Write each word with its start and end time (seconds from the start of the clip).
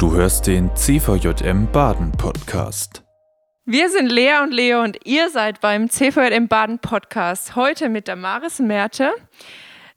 Du 0.00 0.14
hörst 0.14 0.46
den 0.46 0.74
CVJM 0.74 1.70
Baden 1.70 2.10
Podcast. 2.12 3.02
Wir 3.66 3.90
sind 3.90 4.10
Lea 4.10 4.40
und 4.42 4.50
Leo 4.50 4.82
und 4.82 4.96
ihr 5.04 5.28
seid 5.28 5.60
beim 5.60 5.90
CVJM 5.90 6.48
Baden 6.48 6.78
Podcast. 6.78 7.54
Heute 7.54 7.90
mit 7.90 8.08
Damaris 8.08 8.60
Merte. 8.60 9.12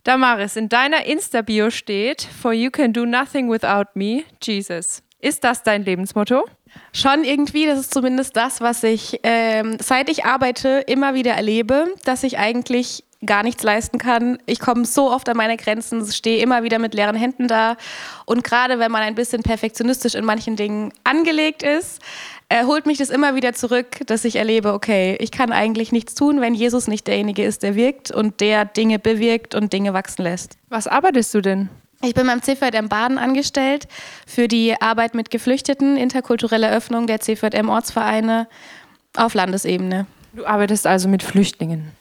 Damaris, 0.03 0.57
in 0.57 0.67
deiner 0.67 1.05
Insta-Bio 1.05 1.69
steht: 1.69 2.21
For 2.21 2.51
you 2.51 2.69
can 2.69 2.91
do 2.91 3.05
nothing 3.05 3.49
without 3.49 3.91
me, 3.93 4.25
Jesus. 4.41 5.03
Ist 5.19 5.45
das 5.45 5.63
dein 5.63 5.85
Lebensmotto? 5.85 6.43
Schon 6.91 7.23
irgendwie, 7.23 7.65
das 7.65 7.79
ist 7.79 7.93
zumindest 7.93 8.35
das, 8.35 8.59
was 8.59 8.83
ich, 8.83 9.21
ähm, 9.23 9.77
seit 9.79 10.09
ich 10.09 10.25
arbeite, 10.25 10.83
immer 10.85 11.13
wieder 11.13 11.31
erlebe, 11.31 11.85
dass 12.03 12.23
ich 12.23 12.37
eigentlich 12.37 13.05
gar 13.25 13.43
nichts 13.43 13.63
leisten 13.63 13.97
kann. 13.97 14.37
Ich 14.45 14.59
komme 14.59 14.85
so 14.85 15.11
oft 15.11 15.27
an 15.29 15.37
meine 15.37 15.57
Grenzen, 15.57 16.05
stehe 16.11 16.41
immer 16.41 16.63
wieder 16.63 16.79
mit 16.79 16.93
leeren 16.93 17.15
Händen 17.15 17.47
da. 17.47 17.77
Und 18.25 18.43
gerade 18.43 18.79
wenn 18.79 18.91
man 18.91 19.01
ein 19.01 19.15
bisschen 19.15 19.43
perfektionistisch 19.43 20.15
in 20.15 20.25
manchen 20.25 20.55
Dingen 20.55 20.93
angelegt 21.03 21.63
ist, 21.63 22.01
äh, 22.49 22.65
holt 22.65 22.85
mich 22.85 22.97
das 22.97 23.09
immer 23.09 23.35
wieder 23.35 23.53
zurück, 23.53 24.01
dass 24.05 24.25
ich 24.25 24.35
erlebe, 24.35 24.73
okay, 24.73 25.17
ich 25.19 25.31
kann 25.31 25.51
eigentlich 25.51 25.91
nichts 25.91 26.15
tun, 26.15 26.41
wenn 26.41 26.53
Jesus 26.53 26.87
nicht 26.87 27.07
derjenige 27.07 27.43
ist, 27.43 27.63
der 27.63 27.75
wirkt 27.75 28.11
und 28.11 28.41
der 28.41 28.65
Dinge 28.65 28.99
bewirkt 28.99 29.55
und 29.55 29.73
Dinge 29.73 29.93
wachsen 29.93 30.23
lässt. 30.23 30.57
Was 30.69 30.87
arbeitest 30.87 31.33
du 31.33 31.41
denn? 31.41 31.69
Ich 32.03 32.13
bin 32.13 32.27
beim 32.27 32.41
CVM 32.41 32.89
Baden 32.89 33.17
angestellt 33.17 33.87
für 34.27 34.49
die 34.49 34.79
Arbeit 34.81 35.15
mit 35.15 35.29
Geflüchteten, 35.29 35.95
interkulturelle 35.95 36.69
Öffnung 36.69 37.07
der 37.07 37.21
CVM 37.21 37.69
Ortsvereine 37.69 38.47
auf 39.15 39.33
Landesebene. 39.33 40.05
Du 40.33 40.45
arbeitest 40.45 40.85
also 40.85 41.07
mit 41.07 41.23
Flüchtlingen. 41.23 41.93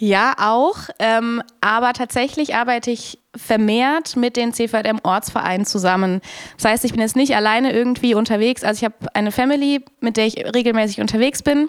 Ja, 0.00 0.34
auch. 0.38 0.76
Ähm, 1.00 1.42
aber 1.60 1.92
tatsächlich 1.92 2.54
arbeite 2.54 2.92
ich 2.92 3.18
vermehrt 3.34 4.16
mit 4.16 4.36
den 4.36 4.52
CVM-Ortsvereinen 4.52 5.66
zusammen. 5.66 6.20
Das 6.56 6.66
heißt, 6.66 6.84
ich 6.84 6.92
bin 6.92 7.00
jetzt 7.00 7.16
nicht 7.16 7.34
alleine 7.34 7.72
irgendwie 7.72 8.14
unterwegs. 8.14 8.62
Also 8.62 8.78
ich 8.78 8.84
habe 8.84 9.14
eine 9.14 9.32
Family, 9.32 9.84
mit 10.00 10.16
der 10.16 10.26
ich 10.26 10.36
regelmäßig 10.36 11.00
unterwegs 11.00 11.42
bin. 11.42 11.68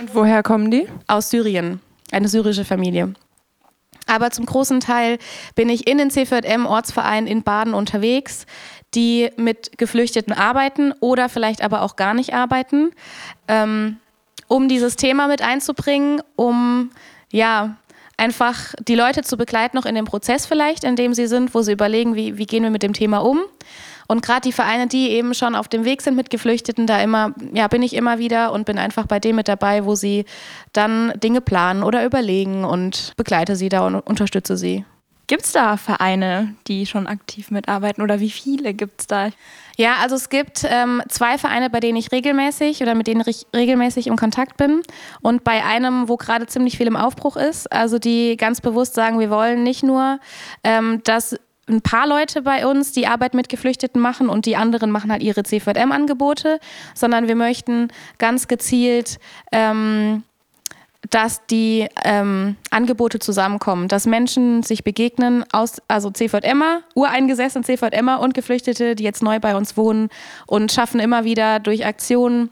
Und 0.00 0.14
woher 0.14 0.42
kommen 0.42 0.72
die? 0.72 0.88
Aus 1.06 1.30
Syrien. 1.30 1.80
Eine 2.10 2.26
syrische 2.26 2.64
Familie. 2.64 3.14
Aber 4.06 4.32
zum 4.32 4.46
großen 4.46 4.80
Teil 4.80 5.18
bin 5.54 5.68
ich 5.68 5.86
in 5.86 5.98
den 5.98 6.10
CVM-Ortsvereinen 6.10 7.28
in 7.28 7.44
Baden 7.44 7.74
unterwegs, 7.74 8.46
die 8.94 9.30
mit 9.36 9.78
Geflüchteten 9.78 10.32
arbeiten 10.32 10.92
oder 10.98 11.28
vielleicht 11.28 11.62
aber 11.62 11.82
auch 11.82 11.94
gar 11.94 12.14
nicht 12.14 12.34
arbeiten, 12.34 12.90
ähm, 13.46 13.98
um 14.48 14.68
dieses 14.68 14.96
Thema 14.96 15.28
mit 15.28 15.42
einzubringen, 15.42 16.22
um 16.34 16.90
ja, 17.30 17.76
einfach 18.16 18.74
die 18.80 18.94
Leute 18.94 19.22
zu 19.22 19.36
begleiten, 19.36 19.76
noch 19.76 19.86
in 19.86 19.94
dem 19.94 20.04
Prozess 20.04 20.44
vielleicht, 20.44 20.84
in 20.84 20.96
dem 20.96 21.14
sie 21.14 21.26
sind, 21.26 21.54
wo 21.54 21.62
sie 21.62 21.72
überlegen, 21.72 22.14
wie, 22.14 22.36
wie 22.36 22.46
gehen 22.46 22.62
wir 22.62 22.70
mit 22.70 22.82
dem 22.82 22.92
Thema 22.92 23.18
um. 23.18 23.40
Und 24.08 24.22
gerade 24.22 24.40
die 24.40 24.52
Vereine, 24.52 24.86
die 24.86 25.10
eben 25.10 25.34
schon 25.34 25.54
auf 25.54 25.68
dem 25.68 25.84
Weg 25.84 26.00
sind 26.00 26.16
mit 26.16 26.30
Geflüchteten, 26.30 26.86
da 26.86 27.00
immer, 27.00 27.34
ja, 27.52 27.68
bin 27.68 27.82
ich 27.82 27.94
immer 27.94 28.18
wieder 28.18 28.52
und 28.52 28.64
bin 28.64 28.78
einfach 28.78 29.06
bei 29.06 29.20
dem 29.20 29.36
mit 29.36 29.48
dabei, 29.48 29.84
wo 29.84 29.94
sie 29.94 30.24
dann 30.72 31.12
Dinge 31.22 31.42
planen 31.42 31.82
oder 31.82 32.04
überlegen 32.04 32.64
und 32.64 33.12
begleite 33.16 33.54
sie 33.54 33.68
da 33.68 33.86
und 33.86 33.96
unterstütze 33.96 34.56
sie. 34.56 34.84
Gibt 35.28 35.44
es 35.44 35.52
da 35.52 35.76
Vereine, 35.76 36.54
die 36.66 36.86
schon 36.86 37.06
aktiv 37.06 37.50
mitarbeiten 37.50 38.00
oder 38.00 38.18
wie 38.18 38.30
viele 38.30 38.72
gibt 38.72 39.02
es 39.02 39.06
da? 39.06 39.28
Ja, 39.76 39.96
also 40.00 40.16
es 40.16 40.30
gibt 40.30 40.64
ähm, 40.64 41.02
zwei 41.10 41.36
Vereine, 41.36 41.68
bei 41.68 41.80
denen 41.80 41.98
ich 41.98 42.10
regelmäßig 42.10 42.82
oder 42.82 42.94
mit 42.94 43.06
denen 43.06 43.22
ich 43.26 43.46
regelmäßig 43.54 44.06
im 44.06 44.16
Kontakt 44.16 44.56
bin 44.56 44.82
und 45.20 45.44
bei 45.44 45.62
einem, 45.62 46.08
wo 46.08 46.16
gerade 46.16 46.46
ziemlich 46.46 46.78
viel 46.78 46.86
im 46.86 46.96
Aufbruch 46.96 47.36
ist, 47.36 47.70
also 47.70 47.98
die 47.98 48.38
ganz 48.38 48.62
bewusst 48.62 48.94
sagen, 48.94 49.20
wir 49.20 49.28
wollen 49.28 49.62
nicht 49.64 49.82
nur, 49.82 50.18
ähm, 50.64 51.02
dass 51.04 51.36
ein 51.68 51.82
paar 51.82 52.08
Leute 52.08 52.40
bei 52.40 52.66
uns 52.66 52.92
die 52.92 53.06
Arbeit 53.06 53.34
mit 53.34 53.50
Geflüchteten 53.50 54.00
machen 54.00 54.30
und 54.30 54.46
die 54.46 54.56
anderen 54.56 54.90
machen 54.90 55.12
halt 55.12 55.22
ihre 55.22 55.42
CVM-Angebote, 55.42 56.58
sondern 56.94 57.28
wir 57.28 57.36
möchten 57.36 57.88
ganz 58.16 58.48
gezielt 58.48 59.18
ähm, 59.52 60.22
dass 61.10 61.46
die 61.46 61.88
ähm, 62.04 62.56
Angebote 62.70 63.18
zusammenkommen, 63.18 63.88
dass 63.88 64.06
Menschen 64.06 64.62
sich 64.62 64.84
begegnen, 64.84 65.44
aus, 65.52 65.80
also 65.88 66.10
CVMer, 66.10 66.82
ureingesessen 66.94 67.64
CVMer 67.64 68.20
und 68.20 68.34
Geflüchtete, 68.34 68.94
die 68.94 69.04
jetzt 69.04 69.22
neu 69.22 69.40
bei 69.40 69.56
uns 69.56 69.76
wohnen 69.76 70.08
und 70.46 70.72
schaffen 70.72 71.00
immer 71.00 71.24
wieder 71.24 71.60
durch 71.60 71.86
Aktionen 71.86 72.50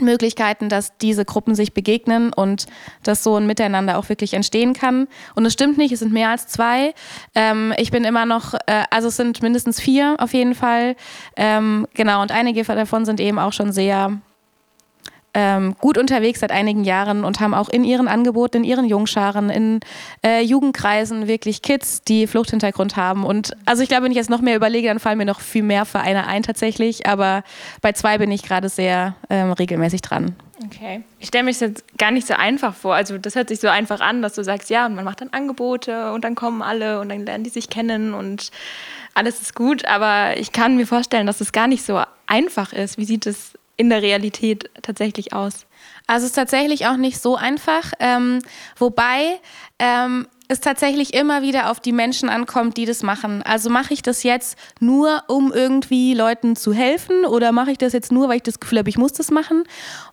Möglichkeiten, 0.00 0.68
dass 0.68 0.96
diese 0.98 1.24
Gruppen 1.24 1.54
sich 1.54 1.74
begegnen 1.74 2.32
und 2.32 2.66
dass 3.02 3.24
so 3.24 3.36
ein 3.36 3.46
Miteinander 3.46 3.98
auch 3.98 4.08
wirklich 4.08 4.34
entstehen 4.34 4.72
kann. 4.72 5.08
Und 5.34 5.46
es 5.46 5.52
stimmt 5.52 5.78
nicht, 5.78 5.92
es 5.92 6.00
sind 6.00 6.12
mehr 6.12 6.30
als 6.30 6.46
zwei. 6.46 6.94
Ähm, 7.34 7.74
ich 7.76 7.90
bin 7.90 8.04
immer 8.04 8.26
noch, 8.26 8.54
äh, 8.54 8.84
also 8.90 9.08
es 9.08 9.16
sind 9.16 9.42
mindestens 9.42 9.80
vier 9.80 10.16
auf 10.18 10.34
jeden 10.34 10.54
Fall. 10.54 10.96
Ähm, 11.36 11.86
genau, 11.94 12.22
und 12.22 12.32
einige 12.32 12.62
davon 12.62 13.04
sind 13.04 13.20
eben 13.20 13.38
auch 13.38 13.52
schon 13.52 13.72
sehr 13.72 14.20
ähm, 15.38 15.76
gut 15.78 15.96
unterwegs 15.98 16.40
seit 16.40 16.50
einigen 16.50 16.82
Jahren 16.82 17.22
und 17.22 17.38
haben 17.38 17.54
auch 17.54 17.68
in 17.68 17.84
ihren 17.84 18.08
Angeboten, 18.08 18.58
in 18.58 18.64
ihren 18.64 18.86
Jungscharen, 18.86 19.50
in 19.50 19.78
äh, 20.26 20.42
Jugendkreisen 20.42 21.28
wirklich 21.28 21.62
Kids, 21.62 22.02
die 22.02 22.26
Fluchthintergrund 22.26 22.96
haben. 22.96 23.22
Und 23.22 23.52
also 23.64 23.84
ich 23.84 23.88
glaube, 23.88 24.04
wenn 24.04 24.10
ich 24.10 24.16
jetzt 24.16 24.30
noch 24.30 24.40
mehr 24.40 24.56
überlege, 24.56 24.88
dann 24.88 24.98
fallen 24.98 25.16
mir 25.16 25.26
noch 25.26 25.38
viel 25.38 25.62
mehr 25.62 25.84
Vereine 25.84 26.26
ein 26.26 26.42
tatsächlich. 26.42 27.06
Aber 27.06 27.44
bei 27.82 27.92
zwei 27.92 28.18
bin 28.18 28.32
ich 28.32 28.42
gerade 28.42 28.68
sehr 28.68 29.14
ähm, 29.30 29.52
regelmäßig 29.52 30.02
dran. 30.02 30.34
Okay. 30.64 31.04
Ich 31.20 31.28
stelle 31.28 31.44
mir 31.44 31.52
das 31.52 31.60
jetzt 31.60 31.98
gar 31.98 32.10
nicht 32.10 32.26
so 32.26 32.34
einfach 32.34 32.74
vor. 32.74 32.96
Also 32.96 33.16
das 33.16 33.36
hört 33.36 33.48
sich 33.48 33.60
so 33.60 33.68
einfach 33.68 34.00
an, 34.00 34.22
dass 34.22 34.34
du 34.34 34.42
sagst, 34.42 34.70
ja, 34.70 34.88
man 34.88 35.04
macht 35.04 35.20
dann 35.20 35.28
Angebote 35.30 36.12
und 36.12 36.24
dann 36.24 36.34
kommen 36.34 36.62
alle 36.62 36.98
und 36.98 37.10
dann 37.10 37.24
lernen 37.24 37.44
die 37.44 37.50
sich 37.50 37.70
kennen 37.70 38.12
und 38.12 38.50
alles 39.14 39.40
ist 39.40 39.54
gut. 39.54 39.84
Aber 39.84 40.36
ich 40.36 40.50
kann 40.50 40.76
mir 40.76 40.86
vorstellen, 40.88 41.28
dass 41.28 41.40
es 41.40 41.52
gar 41.52 41.68
nicht 41.68 41.84
so 41.84 42.02
einfach 42.26 42.72
ist. 42.72 42.98
Wie 42.98 43.04
sieht 43.04 43.26
es 43.26 43.52
in 43.78 43.88
der 43.88 44.02
Realität 44.02 44.68
tatsächlich 44.82 45.32
aus? 45.32 45.66
Also 46.06 46.24
es 46.24 46.30
ist 46.30 46.36
tatsächlich 46.36 46.86
auch 46.86 46.96
nicht 46.96 47.20
so 47.20 47.36
einfach, 47.36 47.92
ähm, 48.00 48.40
wobei 48.76 49.40
ähm, 49.78 50.26
es 50.48 50.60
tatsächlich 50.60 51.12
immer 51.12 51.42
wieder 51.42 51.70
auf 51.70 51.78
die 51.78 51.92
Menschen 51.92 52.30
ankommt, 52.30 52.78
die 52.78 52.86
das 52.86 53.02
machen. 53.02 53.42
Also 53.42 53.68
mache 53.68 53.92
ich 53.92 54.00
das 54.00 54.22
jetzt 54.22 54.58
nur, 54.80 55.22
um 55.28 55.52
irgendwie 55.52 56.14
Leuten 56.14 56.56
zu 56.56 56.72
helfen 56.72 57.26
oder 57.26 57.52
mache 57.52 57.72
ich 57.72 57.78
das 57.78 57.92
jetzt 57.92 58.10
nur, 58.10 58.28
weil 58.28 58.36
ich 58.36 58.42
das 58.42 58.58
Gefühl 58.58 58.78
habe, 58.78 58.88
ich 58.88 58.96
muss 58.96 59.12
das 59.12 59.30
machen 59.30 59.64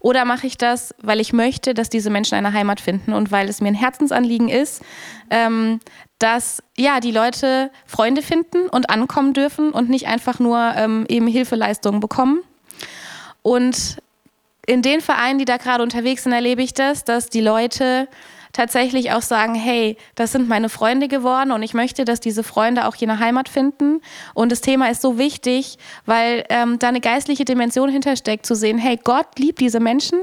oder 0.02 0.25
mache 0.25 0.46
ich 0.46 0.58
das, 0.58 0.94
weil 1.02 1.22
ich 1.22 1.31
möchte, 1.31 1.74
dass 1.74 1.90
diese 1.90 2.09
Menschen 2.09 2.36
eine 2.36 2.52
Heimat 2.52 2.81
finden 2.81 3.14
und 3.14 3.31
weil 3.31 3.48
es 3.48 3.62
mir 3.62 3.70
ein 3.70 3.75
Herzensanliegen 3.75 4.50
ist, 4.50 4.81
ähm, 5.30 5.80
dass 6.20 6.62
ja 6.78 7.00
die 7.00 7.12
Leute 7.12 7.72
Freunde 7.86 8.22
finden 8.22 8.68
und 8.70 8.90
ankommen 8.90 9.34
dürfen 9.34 9.72
und 9.72 9.90
nicht 9.90 10.08
einfach 10.08 10.40
nur 10.40 10.74
ähm, 10.75 11.06
eben 11.08 11.28
Hilfeleistungen 11.28 12.02
bekommen. 12.02 12.42
Und 13.45 13.97
in 14.66 14.81
den 14.81 15.01
Vereinen, 15.01 15.38
die 15.38 15.45
da 15.45 15.57
gerade 15.57 15.83
unterwegs 15.83 16.23
sind, 16.23 16.31
erlebe 16.31 16.63
ich 16.63 16.73
das, 16.73 17.03
dass 17.03 17.29
die 17.29 17.41
Leute 17.41 18.07
tatsächlich 18.53 19.11
auch 19.11 19.22
sagen, 19.22 19.53
hey, 19.53 19.97
das 20.16 20.31
sind 20.31 20.50
meine 20.50 20.67
Freunde 20.67 21.07
geworden 21.07 21.51
und 21.51 21.61
ich 21.61 21.75
möchte, 21.75 22.06
dass 22.06 22.19
diese 22.19 22.41
Freunde 22.41 22.88
auch 22.88 22.95
hier 22.95 23.07
eine 23.07 23.19
Heimat 23.19 23.47
finden. 23.47 24.01
Und 24.33 24.51
das 24.51 24.61
Thema 24.61 24.89
ist 24.89 25.03
so 25.03 25.19
wichtig, 25.19 25.78
weil 26.07 26.44
ähm, 26.50 26.79
da 26.79 26.88
eine 26.88 27.01
geistliche 27.01 27.45
Dimension 27.45 27.88
hintersteckt, 27.88 28.47
zu 28.47 28.56
sehen, 28.56 28.79
hey, 28.79 29.00
Gott 29.03 29.28
liebt 29.38 29.59
diese 29.59 29.79
Menschen. 29.79 30.22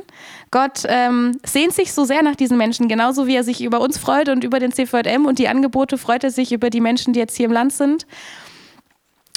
Gott 0.51 0.83
ähm, 0.89 1.39
sehnt 1.45 1.75
sich 1.75 1.93
so 1.93 2.03
sehr 2.05 2.25
nach 2.25 2.35
diesen 2.35 2.57
Menschen, 2.57 2.89
genauso 2.89 3.29
wie 3.29 3.37
er 3.37 3.45
sich 3.45 3.63
über 3.63 3.81
uns 3.81 3.99
freut 3.99 4.31
und 4.31 4.43
über 4.43 4.59
den 4.59 4.73
CVM 4.73 5.27
und 5.27 5.39
die 5.39 5.47
Angebote 5.47 5.97
freut 5.97 6.25
er 6.25 6.33
sich 6.33 6.51
über 6.51 6.71
die 6.71 6.81
Menschen, 6.81 7.13
die 7.13 7.21
jetzt 7.21 7.37
hier 7.37 7.47
im 7.47 7.53
Land 7.53 7.73
sind. 7.73 8.05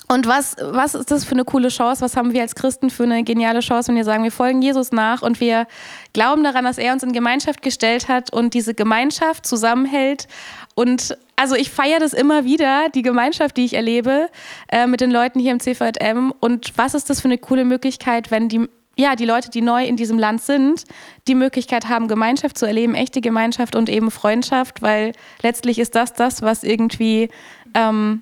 Und 0.08 0.28
was, 0.28 0.56
was 0.60 0.94
ist 0.94 1.10
das 1.10 1.26
für 1.26 1.32
eine 1.32 1.46
coole 1.46 1.70
Chance? 1.70 2.02
Was 2.02 2.16
haben 2.16 2.34
wir 2.34 2.42
als 2.42 2.54
Christen 2.54 2.90
für 2.90 3.04
eine 3.04 3.24
geniale 3.24 3.62
Chance, 3.62 3.88
wenn 3.88 3.96
wir 3.96 4.04
sagen, 4.04 4.24
wir 4.24 4.32
folgen 4.32 4.62
Jesus 4.62 4.92
nach 4.92 5.24
und 5.24 5.40
wir 5.40 5.66
glauben 6.14 6.44
daran, 6.44 6.64
dass 6.66 6.78
er 6.78 6.94
uns 6.94 7.02
in 7.02 7.12
Gemeinschaft 7.12 7.64
gestellt 7.64 8.08
hat 8.08 8.32
und 8.32 8.54
diese 8.54 8.76
Gemeinschaft 8.76 9.48
zusammenhält. 9.48 10.28
Und 10.76 11.18
also 11.36 11.56
ich 11.56 11.72
feiere 11.72 12.00
das 12.00 12.14
immer 12.14 12.46
wieder, 12.46 12.90
die 12.94 13.02
Gemeinschaft, 13.02 13.58
die 13.58 13.66
ich 13.66 13.74
erlebe 13.74 14.30
äh, 14.68 14.86
mit 14.86 15.02
den 15.02 15.10
Leuten 15.10 15.40
hier 15.40 15.52
im 15.52 15.60
CVM. 15.60 16.32
Und 16.40 16.78
was 16.78 16.94
ist 16.94 17.10
das 17.10 17.22
für 17.22 17.28
eine 17.28 17.40
coole 17.40 17.66
Möglichkeit, 17.66 18.29
wenn 18.29 18.47
die, 18.47 18.68
ja, 18.96 19.16
die 19.16 19.26
Leute, 19.26 19.50
die 19.50 19.62
neu 19.62 19.85
in 19.85 19.97
diesem 19.97 20.20
Land 20.20 20.44
sind, 20.44 20.84
die 21.28 21.35
Möglichkeit 21.35 21.90
haben, 21.90 22.08
Gemeinschaft 22.08 22.59
zu 22.59 22.68
erleben, 22.68 22.94
echte 22.94 23.22
Gemeinschaft 23.22 23.76
und 23.76 23.90
eben 23.90 24.12
Freundschaft, 24.12 24.84
weil 24.84 25.14
letztlich 25.41 25.79
ist 25.79 25.96
das 25.96 26.14
das, 26.14 26.44
was 26.44 26.64
irgendwie 26.64 27.29
ähm, 27.74 28.22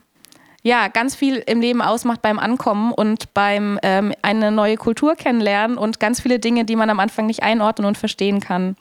ja, 0.64 0.88
ganz 0.88 1.14
viel 1.16 1.36
im 1.36 1.60
Leben 1.60 1.82
ausmacht 1.82 2.22
beim 2.22 2.40
Ankommen 2.40 2.94
und 2.94 3.34
beim 3.34 3.78
ähm, 3.84 4.14
eine 4.22 4.50
neue 4.52 4.78
Kultur 4.78 5.16
kennenlernen 5.16 5.78
und 5.78 6.00
ganz 6.00 6.22
viele 6.22 6.40
Dinge, 6.40 6.64
die 6.64 6.78
man 6.78 6.90
am 6.90 7.02
Anfang 7.02 7.26
nicht 7.26 7.44
einordnen 7.44 7.86
und 7.86 7.98
verstehen 7.98 8.40
kann. 8.40 8.78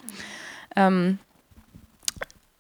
Ähm, 0.77 1.19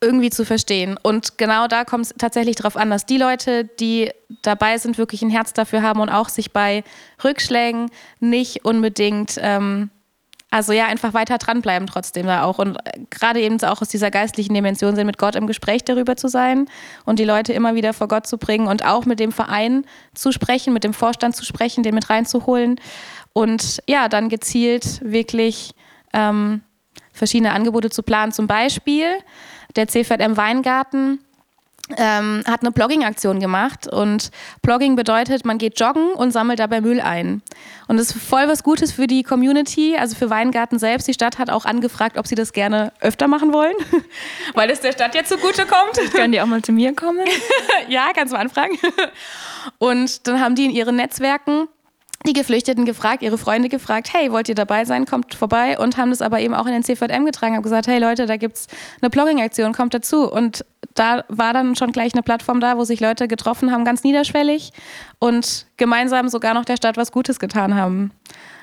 irgendwie 0.00 0.30
zu 0.30 0.44
verstehen. 0.44 0.98
Und 1.00 1.38
genau 1.38 1.68
da 1.68 1.84
kommt 1.84 2.06
es 2.06 2.14
tatsächlich 2.18 2.56
darauf 2.56 2.76
an, 2.76 2.90
dass 2.90 3.06
die 3.06 3.18
Leute, 3.18 3.64
die 3.64 4.10
dabei 4.42 4.76
sind, 4.76 4.98
wirklich 4.98 5.22
ein 5.22 5.30
Herz 5.30 5.52
dafür 5.52 5.82
haben 5.82 6.00
und 6.00 6.08
auch 6.08 6.28
sich 6.28 6.52
bei 6.52 6.82
Rückschlägen 7.22 7.88
nicht 8.18 8.64
unbedingt 8.64 9.38
ähm, 9.40 9.90
also 10.52 10.74
ja, 10.74 10.86
einfach 10.86 11.14
weiter 11.14 11.38
dranbleiben 11.38 11.88
trotzdem 11.88 12.26
da 12.26 12.44
auch. 12.44 12.58
Und 12.58 12.76
äh, 12.84 13.00
gerade 13.08 13.40
eben 13.40 13.58
auch 13.64 13.80
aus 13.80 13.88
dieser 13.88 14.10
geistlichen 14.10 14.52
Dimension 14.52 14.94
sind, 14.94 15.06
mit 15.06 15.16
Gott 15.16 15.34
im 15.34 15.46
Gespräch 15.46 15.82
darüber 15.82 16.14
zu 16.14 16.28
sein 16.28 16.68
und 17.06 17.18
die 17.18 17.24
Leute 17.24 17.54
immer 17.54 17.74
wieder 17.74 17.94
vor 17.94 18.06
Gott 18.06 18.26
zu 18.26 18.36
bringen 18.36 18.68
und 18.68 18.84
auch 18.84 19.06
mit 19.06 19.18
dem 19.18 19.32
Verein 19.32 19.86
zu 20.14 20.30
sprechen, 20.30 20.74
mit 20.74 20.84
dem 20.84 20.92
Vorstand 20.92 21.34
zu 21.34 21.46
sprechen, 21.46 21.82
den 21.82 21.94
mit 21.94 22.10
reinzuholen 22.10 22.78
und 23.32 23.82
ja, 23.88 24.10
dann 24.10 24.28
gezielt 24.28 25.00
wirklich 25.02 25.72
ähm, 26.12 26.60
verschiedene 27.14 27.52
Angebote 27.52 27.88
zu 27.88 28.02
planen. 28.02 28.32
Zum 28.32 28.46
Beispiel 28.46 29.06
der 29.74 29.88
CVM 29.88 30.36
Weingarten 30.36 31.20
ähm, 31.96 32.42
hat 32.46 32.62
eine 32.62 32.72
Blogging-Aktion 32.72 33.40
gemacht 33.40 33.86
und 33.86 34.30
Blogging 34.62 34.96
bedeutet, 34.96 35.44
man 35.44 35.58
geht 35.58 35.78
joggen 35.78 36.12
und 36.12 36.32
sammelt 36.32 36.58
dabei 36.58 36.80
Müll 36.80 37.00
ein. 37.00 37.42
Und 37.88 37.98
das 37.98 38.10
ist 38.10 38.22
voll 38.22 38.48
was 38.48 38.62
Gutes 38.62 38.92
für 38.92 39.06
die 39.06 39.22
Community, 39.22 39.96
also 39.96 40.16
für 40.16 40.30
Weingarten 40.30 40.78
selbst. 40.78 41.08
Die 41.08 41.14
Stadt 41.14 41.38
hat 41.38 41.50
auch 41.50 41.64
angefragt, 41.64 42.16
ob 42.16 42.26
sie 42.26 42.34
das 42.34 42.52
gerne 42.52 42.92
öfter 43.00 43.28
machen 43.28 43.52
wollen, 43.52 43.74
weil 44.54 44.70
es 44.70 44.80
der 44.80 44.92
Stadt 44.92 45.14
jetzt 45.14 45.28
zugute 45.28 45.66
kommt. 45.66 46.12
Können 46.12 46.32
die 46.32 46.40
auch 46.40 46.46
mal 46.46 46.62
zu 46.62 46.72
mir 46.72 46.94
kommen? 46.94 47.26
ja, 47.88 48.10
kannst 48.14 48.32
du 48.32 48.38
anfragen. 48.38 48.78
Und 49.78 50.26
dann 50.26 50.40
haben 50.40 50.54
die 50.54 50.64
in 50.64 50.70
ihren 50.70 50.96
Netzwerken 50.96 51.68
die 52.26 52.32
Geflüchteten 52.32 52.84
gefragt, 52.84 53.22
ihre 53.22 53.38
Freunde 53.38 53.68
gefragt, 53.68 54.10
hey, 54.12 54.30
wollt 54.32 54.48
ihr 54.48 54.54
dabei 54.54 54.84
sein, 54.84 55.06
kommt 55.06 55.34
vorbei 55.34 55.78
und 55.78 55.96
haben 55.96 56.10
das 56.10 56.22
aber 56.22 56.40
eben 56.40 56.54
auch 56.54 56.66
in 56.66 56.72
den 56.72 56.84
CVM 56.84 57.24
getragen, 57.24 57.54
haben 57.56 57.62
gesagt, 57.62 57.86
hey 57.86 57.98
Leute, 57.98 58.26
da 58.26 58.36
gibt 58.36 58.56
es 58.56 58.66
eine 59.00 59.10
Blogging-Aktion, 59.10 59.72
kommt 59.72 59.94
dazu. 59.94 60.30
Und 60.30 60.64
da 60.94 61.24
war 61.28 61.52
dann 61.52 61.76
schon 61.76 61.92
gleich 61.92 62.12
eine 62.14 62.22
Plattform 62.22 62.60
da, 62.60 62.76
wo 62.76 62.84
sich 62.84 63.00
Leute 63.00 63.28
getroffen 63.28 63.72
haben, 63.72 63.84
ganz 63.84 64.04
niederschwellig 64.04 64.72
und 65.18 65.66
gemeinsam 65.76 66.28
sogar 66.28 66.54
noch 66.54 66.64
der 66.64 66.76
Stadt 66.76 66.96
was 66.96 67.12
Gutes 67.12 67.38
getan 67.40 67.74
haben. 67.74 68.12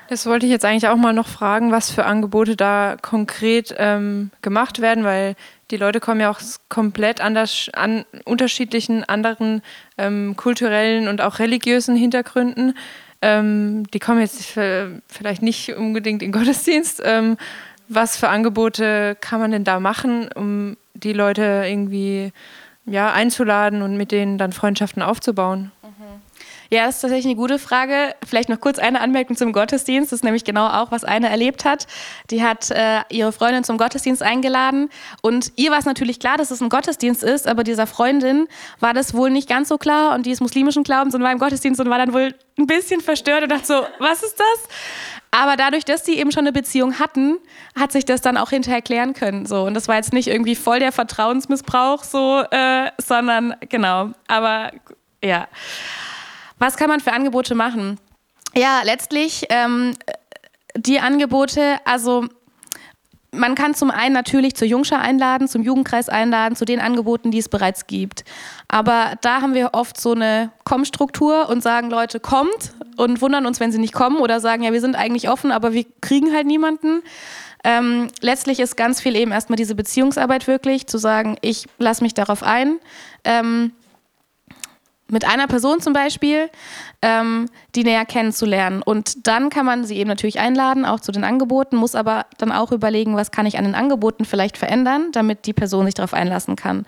Das 0.08 0.26
wollte 0.26 0.44
ich 0.44 0.50
jetzt 0.50 0.64
eigentlich 0.64 0.88
auch 0.88 0.96
mal 0.96 1.12
noch 1.12 1.28
fragen, 1.28 1.70
was 1.70 1.92
für 1.92 2.04
Angebote 2.04 2.56
da 2.56 2.96
konkret 3.00 3.72
ähm, 3.78 4.32
gemacht 4.42 4.80
werden, 4.80 5.04
weil 5.04 5.36
die 5.70 5.76
Leute 5.76 6.00
kommen 6.00 6.20
ja 6.20 6.30
auch 6.30 6.40
komplett 6.68 7.20
anders 7.20 7.70
an 7.74 8.04
unterschiedlichen 8.24 9.04
anderen 9.04 9.62
ähm, 9.98 10.34
kulturellen 10.36 11.06
und 11.06 11.20
auch 11.20 11.38
religiösen 11.38 11.94
Hintergründen. 11.94 12.74
Ähm, 13.22 13.84
die 13.92 13.98
kommen 13.98 14.20
jetzt 14.20 14.42
vielleicht 15.08 15.42
nicht 15.42 15.74
unbedingt 15.74 16.22
in 16.22 16.32
Gottesdienst. 16.32 17.02
Ähm, 17.04 17.36
was 17.88 18.16
für 18.16 18.28
Angebote 18.28 19.16
kann 19.20 19.40
man 19.40 19.50
denn 19.50 19.64
da 19.64 19.80
machen, 19.80 20.28
um 20.34 20.76
die 20.94 21.12
Leute 21.12 21.64
irgendwie 21.66 22.32
ja, 22.86 23.12
einzuladen 23.12 23.82
und 23.82 23.96
mit 23.96 24.12
denen 24.12 24.38
dann 24.38 24.52
Freundschaften 24.52 25.02
aufzubauen? 25.02 25.72
Ja, 26.72 26.86
das 26.86 26.96
ist 26.96 27.00
tatsächlich 27.00 27.26
eine 27.26 27.34
gute 27.34 27.58
Frage. 27.58 28.14
Vielleicht 28.24 28.48
noch 28.48 28.60
kurz 28.60 28.78
eine 28.78 29.00
Anmerkung 29.00 29.36
zum 29.36 29.52
Gottesdienst. 29.52 30.12
Das 30.12 30.18
ist 30.18 30.24
nämlich 30.24 30.44
genau 30.44 30.68
auch, 30.68 30.92
was 30.92 31.02
eine 31.02 31.28
erlebt 31.28 31.64
hat. 31.64 31.88
Die 32.30 32.44
hat 32.44 32.70
äh, 32.70 33.00
ihre 33.08 33.32
Freundin 33.32 33.64
zum 33.64 33.76
Gottesdienst 33.76 34.22
eingeladen 34.22 34.88
und 35.20 35.52
ihr 35.56 35.72
war 35.72 35.78
es 35.78 35.84
natürlich 35.84 36.20
klar, 36.20 36.36
dass 36.36 36.52
es 36.52 36.60
ein 36.60 36.68
Gottesdienst 36.68 37.24
ist, 37.24 37.48
aber 37.48 37.64
dieser 37.64 37.88
Freundin 37.88 38.46
war 38.78 38.94
das 38.94 39.14
wohl 39.14 39.30
nicht 39.30 39.48
ganz 39.48 39.68
so 39.68 39.78
klar 39.78 40.14
und 40.14 40.26
die 40.26 40.30
ist 40.30 40.40
muslimischen 40.40 40.84
Glaubens 40.84 41.12
und 41.14 41.22
war 41.24 41.32
im 41.32 41.40
Gottesdienst 41.40 41.80
und 41.80 41.90
war 41.90 41.98
dann 41.98 42.12
wohl 42.12 42.34
ein 42.56 42.66
bisschen 42.66 43.00
verstört 43.00 43.42
und 43.42 43.48
dachte 43.50 43.66
so, 43.66 43.86
was 43.98 44.22
ist 44.22 44.38
das? 44.38 44.68
Aber 45.32 45.56
dadurch, 45.56 45.84
dass 45.84 46.04
sie 46.04 46.18
eben 46.18 46.30
schon 46.30 46.42
eine 46.42 46.52
Beziehung 46.52 47.00
hatten, 47.00 47.38
hat 47.78 47.90
sich 47.90 48.04
das 48.04 48.20
dann 48.20 48.36
auch 48.36 48.50
hinterher 48.50 48.82
klären 48.82 49.14
können. 49.14 49.46
So. 49.46 49.62
Und 49.62 49.74
das 49.74 49.88
war 49.88 49.96
jetzt 49.96 50.12
nicht 50.12 50.28
irgendwie 50.28 50.56
voll 50.56 50.78
der 50.80 50.92
Vertrauensmissbrauch, 50.92 52.04
so, 52.04 52.44
äh, 52.50 52.90
sondern 52.98 53.56
genau. 53.68 54.10
Aber 54.28 54.72
ja. 55.22 55.48
Was 56.60 56.76
kann 56.76 56.88
man 56.88 57.00
für 57.00 57.12
Angebote 57.12 57.56
machen? 57.56 57.98
Ja, 58.54 58.82
letztlich 58.84 59.46
ähm, 59.48 59.94
die 60.76 61.00
Angebote, 61.00 61.78
also 61.84 62.26
man 63.32 63.54
kann 63.54 63.74
zum 63.74 63.90
einen 63.90 64.12
natürlich 64.12 64.54
zur 64.56 64.68
Jungschar 64.68 65.00
einladen, 65.00 65.48
zum 65.48 65.62
Jugendkreis 65.62 66.08
einladen, 66.08 66.56
zu 66.56 66.64
den 66.64 66.80
Angeboten, 66.80 67.30
die 67.30 67.38
es 67.38 67.48
bereits 67.48 67.86
gibt. 67.86 68.24
Aber 68.68 69.14
da 69.22 69.40
haben 69.40 69.54
wir 69.54 69.70
oft 69.72 70.00
so 70.00 70.12
eine 70.12 70.50
Kommstruktur 70.64 71.48
und 71.48 71.62
sagen, 71.62 71.90
Leute, 71.90 72.20
kommt 72.20 72.72
und 72.96 73.22
wundern 73.22 73.46
uns, 73.46 73.58
wenn 73.58 73.72
sie 73.72 73.78
nicht 73.78 73.94
kommen 73.94 74.18
oder 74.18 74.40
sagen, 74.40 74.62
ja, 74.62 74.72
wir 74.72 74.80
sind 74.80 74.96
eigentlich 74.96 75.30
offen, 75.30 75.52
aber 75.52 75.72
wir 75.72 75.86
kriegen 76.00 76.34
halt 76.34 76.46
niemanden. 76.46 77.02
Ähm, 77.62 78.08
letztlich 78.20 78.58
ist 78.60 78.76
ganz 78.76 79.00
viel 79.00 79.16
eben 79.16 79.32
erstmal 79.32 79.56
diese 79.56 79.74
Beziehungsarbeit 79.74 80.46
wirklich, 80.46 80.86
zu 80.86 80.98
sagen, 80.98 81.36
ich 81.40 81.66
lasse 81.78 82.02
mich 82.02 82.14
darauf 82.14 82.42
ein. 82.42 82.80
Ähm, 83.24 83.72
mit 85.10 85.24
einer 85.24 85.46
Person 85.46 85.80
zum 85.80 85.92
Beispiel, 85.92 86.50
ähm, 87.02 87.48
die 87.74 87.84
näher 87.84 88.04
kennenzulernen. 88.04 88.82
Und 88.82 89.26
dann 89.26 89.50
kann 89.50 89.66
man 89.66 89.84
sie 89.84 89.96
eben 89.96 90.08
natürlich 90.08 90.40
einladen, 90.40 90.84
auch 90.84 91.00
zu 91.00 91.12
den 91.12 91.24
Angeboten, 91.24 91.76
muss 91.76 91.94
aber 91.94 92.26
dann 92.38 92.52
auch 92.52 92.72
überlegen, 92.72 93.16
was 93.16 93.30
kann 93.30 93.46
ich 93.46 93.58
an 93.58 93.64
den 93.64 93.74
Angeboten 93.74 94.24
vielleicht 94.24 94.58
verändern, 94.58 95.08
damit 95.12 95.46
die 95.46 95.52
Person 95.52 95.86
sich 95.86 95.94
darauf 95.94 96.14
einlassen 96.14 96.56
kann. 96.56 96.86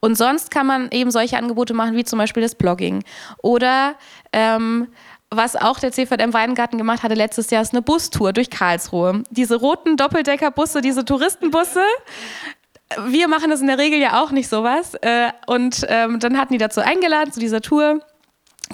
Und 0.00 0.16
sonst 0.16 0.50
kann 0.50 0.66
man 0.66 0.90
eben 0.90 1.10
solche 1.10 1.36
Angebote 1.38 1.74
machen, 1.74 1.96
wie 1.96 2.04
zum 2.04 2.18
Beispiel 2.18 2.42
das 2.42 2.54
Blogging. 2.54 3.02
Oder 3.42 3.94
ähm, 4.32 4.88
was 5.30 5.56
auch 5.56 5.78
der 5.78 5.92
CVM 5.92 6.32
Weingarten 6.32 6.78
gemacht 6.78 7.02
hatte 7.02 7.14
letztes 7.14 7.50
Jahr, 7.50 7.60
ist 7.60 7.74
eine 7.74 7.82
Bustour 7.82 8.32
durch 8.32 8.48
Karlsruhe. 8.48 9.24
Diese 9.30 9.56
roten 9.56 9.96
Doppeldeckerbusse, 9.96 10.80
diese 10.80 11.04
Touristenbusse, 11.04 11.82
wir 13.06 13.28
machen 13.28 13.50
das 13.50 13.60
in 13.60 13.66
der 13.66 13.78
Regel 13.78 13.98
ja 13.98 14.22
auch 14.22 14.30
nicht 14.30 14.48
sowas. 14.48 14.94
Äh, 14.94 15.30
und 15.46 15.84
ähm, 15.88 16.20
dann 16.20 16.38
hatten 16.38 16.52
die 16.52 16.58
dazu 16.58 16.80
eingeladen, 16.80 17.32
zu 17.32 17.40
dieser 17.40 17.60
Tour. 17.60 18.00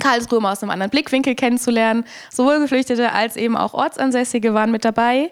Karlsruhe 0.01 0.41
mal 0.41 0.53
aus 0.53 0.63
einem 0.63 0.71
anderen 0.71 0.91
Blickwinkel 0.91 1.35
kennenzulernen. 1.35 2.05
Sowohl 2.31 2.59
Geflüchtete 2.59 3.13
als 3.13 3.37
eben 3.37 3.57
auch 3.57 3.75
Ortsansässige 3.75 4.53
waren 4.53 4.71
mit 4.71 4.85
dabei. 4.85 5.31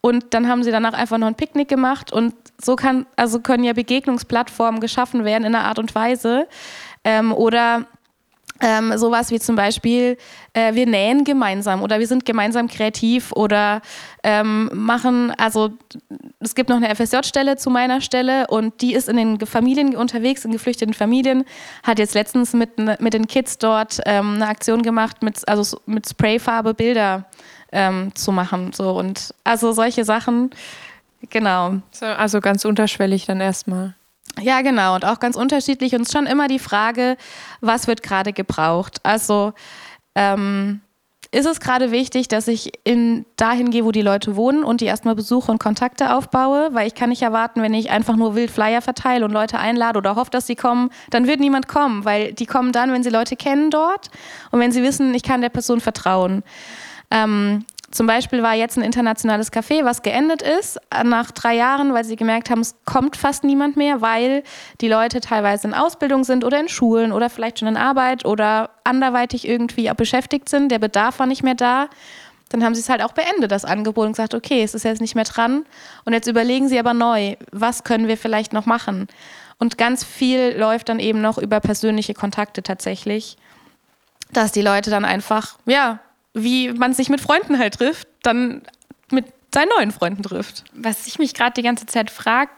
Und 0.00 0.34
dann 0.34 0.48
haben 0.48 0.64
sie 0.64 0.70
danach 0.70 0.94
einfach 0.94 1.18
noch 1.18 1.28
ein 1.28 1.36
Picknick 1.36 1.68
gemacht. 1.68 2.12
Und 2.12 2.34
so 2.60 2.76
kann, 2.76 3.06
also 3.16 3.40
können 3.40 3.64
ja 3.64 3.72
Begegnungsplattformen 3.72 4.80
geschaffen 4.80 5.24
werden 5.24 5.44
in 5.44 5.54
einer 5.54 5.64
Art 5.64 5.78
und 5.78 5.94
Weise. 5.94 6.48
Ähm, 7.04 7.32
oder 7.32 7.86
ähm, 8.60 8.96
sowas 8.96 9.30
wie 9.30 9.38
zum 9.40 9.56
Beispiel, 9.56 10.16
äh, 10.52 10.74
wir 10.74 10.86
nähen 10.86 11.24
gemeinsam 11.24 11.82
oder 11.82 11.98
wir 11.98 12.06
sind 12.06 12.24
gemeinsam 12.24 12.68
kreativ 12.68 13.32
oder 13.32 13.80
ähm, 14.22 14.70
machen, 14.72 15.32
also 15.38 15.70
es 16.40 16.54
gibt 16.54 16.68
noch 16.68 16.76
eine 16.76 16.94
FSJ-Stelle 16.94 17.56
zu 17.56 17.70
meiner 17.70 18.00
Stelle 18.00 18.46
und 18.48 18.80
die 18.82 18.94
ist 18.94 19.08
in 19.08 19.16
den 19.16 19.40
Familien 19.46 19.96
unterwegs, 19.96 20.44
in 20.44 20.52
geflüchteten 20.52 20.94
Familien, 20.94 21.44
hat 21.82 21.98
jetzt 21.98 22.14
letztens 22.14 22.52
mit, 22.52 22.78
mit 23.00 23.14
den 23.14 23.26
Kids 23.26 23.58
dort 23.58 24.00
ähm, 24.06 24.34
eine 24.34 24.48
Aktion 24.48 24.82
gemacht, 24.82 25.22
mit, 25.22 25.48
also 25.48 25.80
mit 25.86 26.08
Sprayfarbe 26.08 26.74
Bilder 26.74 27.26
ähm, 27.72 28.14
zu 28.14 28.32
machen. 28.32 28.72
So 28.72 28.92
und 28.92 29.34
also 29.44 29.72
solche 29.72 30.04
Sachen, 30.04 30.50
genau. 31.30 31.76
So, 31.92 32.06
also 32.06 32.40
ganz 32.40 32.64
unterschwellig 32.64 33.26
dann 33.26 33.40
erstmal. 33.40 33.94
Ja, 34.38 34.62
genau. 34.62 34.94
Und 34.94 35.04
auch 35.04 35.18
ganz 35.18 35.36
unterschiedlich. 35.36 35.94
Und 35.94 36.10
schon 36.10 36.26
immer 36.26 36.48
die 36.48 36.58
Frage, 36.58 37.16
was 37.60 37.86
wird 37.86 38.02
gerade 38.02 38.32
gebraucht? 38.32 39.00
Also 39.02 39.52
ähm, 40.14 40.80
ist 41.32 41.46
es 41.46 41.60
gerade 41.60 41.92
wichtig, 41.92 42.26
dass 42.26 42.48
ich 42.48 42.72
in 42.82 43.24
dahin 43.36 43.70
gehe, 43.70 43.84
wo 43.84 43.92
die 43.92 44.02
Leute 44.02 44.34
wohnen 44.34 44.64
und 44.64 44.80
die 44.80 44.86
erstmal 44.86 45.14
besuche 45.14 45.52
und 45.52 45.58
Kontakte 45.58 46.14
aufbaue? 46.16 46.70
Weil 46.72 46.88
ich 46.88 46.94
kann 46.94 47.10
nicht 47.10 47.22
erwarten, 47.22 47.62
wenn 47.62 47.72
ich 47.72 47.90
einfach 47.90 48.16
nur 48.16 48.34
wild 48.34 48.50
Flyer 48.50 48.82
verteile 48.82 49.24
und 49.24 49.30
Leute 49.30 49.58
einlade 49.58 49.98
oder 49.98 50.16
hoffe, 50.16 50.30
dass 50.32 50.48
sie 50.48 50.56
kommen, 50.56 50.90
dann 51.10 51.28
wird 51.28 51.38
niemand 51.38 51.68
kommen, 51.68 52.04
weil 52.04 52.32
die 52.32 52.46
kommen 52.46 52.72
dann, 52.72 52.92
wenn 52.92 53.04
sie 53.04 53.10
Leute 53.10 53.36
kennen 53.36 53.70
dort 53.70 54.10
und 54.50 54.58
wenn 54.58 54.72
sie 54.72 54.82
wissen, 54.82 55.14
ich 55.14 55.22
kann 55.22 55.40
der 55.40 55.50
Person 55.50 55.80
vertrauen. 55.80 56.42
Ähm, 57.12 57.64
zum 57.90 58.06
Beispiel 58.06 58.42
war 58.42 58.54
jetzt 58.54 58.78
ein 58.78 58.84
internationales 58.84 59.52
Café, 59.52 59.84
was 59.84 60.02
geendet 60.02 60.42
ist 60.42 60.78
nach 61.04 61.32
drei 61.32 61.56
Jahren, 61.56 61.92
weil 61.92 62.04
sie 62.04 62.14
gemerkt 62.14 62.48
haben, 62.48 62.60
es 62.60 62.76
kommt 62.84 63.16
fast 63.16 63.42
niemand 63.42 63.76
mehr, 63.76 64.00
weil 64.00 64.44
die 64.80 64.88
Leute 64.88 65.20
teilweise 65.20 65.66
in 65.66 65.74
Ausbildung 65.74 66.22
sind 66.22 66.44
oder 66.44 66.60
in 66.60 66.68
Schulen 66.68 67.10
oder 67.10 67.28
vielleicht 67.28 67.58
schon 67.58 67.68
in 67.68 67.76
Arbeit 67.76 68.24
oder 68.24 68.70
anderweitig 68.84 69.46
irgendwie 69.46 69.90
beschäftigt 69.96 70.48
sind. 70.48 70.70
Der 70.70 70.78
Bedarf 70.78 71.18
war 71.18 71.26
nicht 71.26 71.42
mehr 71.42 71.56
da. 71.56 71.88
Dann 72.50 72.64
haben 72.64 72.76
sie 72.76 72.80
es 72.80 72.88
halt 72.88 73.02
auch 73.02 73.12
beendet, 73.12 73.50
das 73.50 73.64
Angebot, 73.64 74.06
und 74.06 74.12
gesagt, 74.12 74.34
okay, 74.34 74.62
es 74.62 74.74
ist 74.74 74.84
jetzt 74.84 75.00
nicht 75.00 75.16
mehr 75.16 75.24
dran. 75.24 75.64
Und 76.04 76.12
jetzt 76.12 76.28
überlegen 76.28 76.68
sie 76.68 76.78
aber 76.78 76.94
neu, 76.94 77.36
was 77.50 77.82
können 77.82 78.06
wir 78.06 78.16
vielleicht 78.16 78.52
noch 78.52 78.66
machen? 78.66 79.08
Und 79.58 79.78
ganz 79.78 80.04
viel 80.04 80.56
läuft 80.56 80.88
dann 80.88 81.00
eben 81.00 81.20
noch 81.20 81.38
über 81.38 81.60
persönliche 81.60 82.14
Kontakte 82.14 82.62
tatsächlich, 82.62 83.36
dass 84.32 84.52
die 84.52 84.62
Leute 84.62 84.90
dann 84.90 85.04
einfach, 85.04 85.58
ja, 85.66 85.98
wie 86.34 86.72
man 86.72 86.92
sich 86.92 87.08
mit 87.08 87.20
Freunden 87.20 87.58
halt 87.58 87.74
trifft, 87.74 88.08
dann 88.22 88.62
mit 89.10 89.26
seinen 89.52 89.70
neuen 89.76 89.90
Freunden 89.90 90.22
trifft. 90.22 90.64
Was 90.72 91.06
ich 91.06 91.18
mich 91.18 91.34
gerade 91.34 91.54
die 91.54 91.62
ganze 91.62 91.86
Zeit 91.86 92.10
frage, 92.10 92.50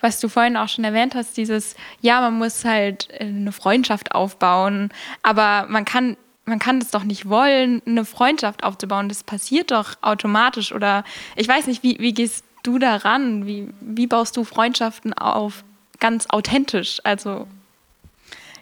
was 0.00 0.20
du 0.20 0.28
vorhin 0.28 0.56
auch 0.56 0.68
schon 0.68 0.84
erwähnt 0.84 1.14
hast, 1.14 1.36
dieses, 1.36 1.76
ja, 2.00 2.20
man 2.20 2.34
muss 2.34 2.64
halt 2.64 3.08
eine 3.20 3.52
Freundschaft 3.52 4.14
aufbauen, 4.14 4.90
aber 5.22 5.66
man 5.68 5.84
kann, 5.84 6.16
man 6.44 6.58
kann 6.58 6.80
das 6.80 6.90
doch 6.90 7.04
nicht 7.04 7.28
wollen, 7.28 7.82
eine 7.86 8.04
Freundschaft 8.04 8.64
aufzubauen. 8.64 9.08
Das 9.08 9.22
passiert 9.22 9.70
doch 9.70 9.96
automatisch. 10.00 10.72
Oder 10.72 11.04
ich 11.36 11.46
weiß 11.46 11.66
nicht, 11.66 11.82
wie, 11.82 11.98
wie 12.00 12.14
gehst 12.14 12.44
du 12.62 12.78
daran? 12.78 13.46
Wie, 13.46 13.68
wie 13.80 14.06
baust 14.06 14.36
du 14.36 14.44
Freundschaften 14.44 15.12
auf? 15.12 15.64
Ganz 16.00 16.26
authentisch. 16.30 17.00
Also 17.04 17.46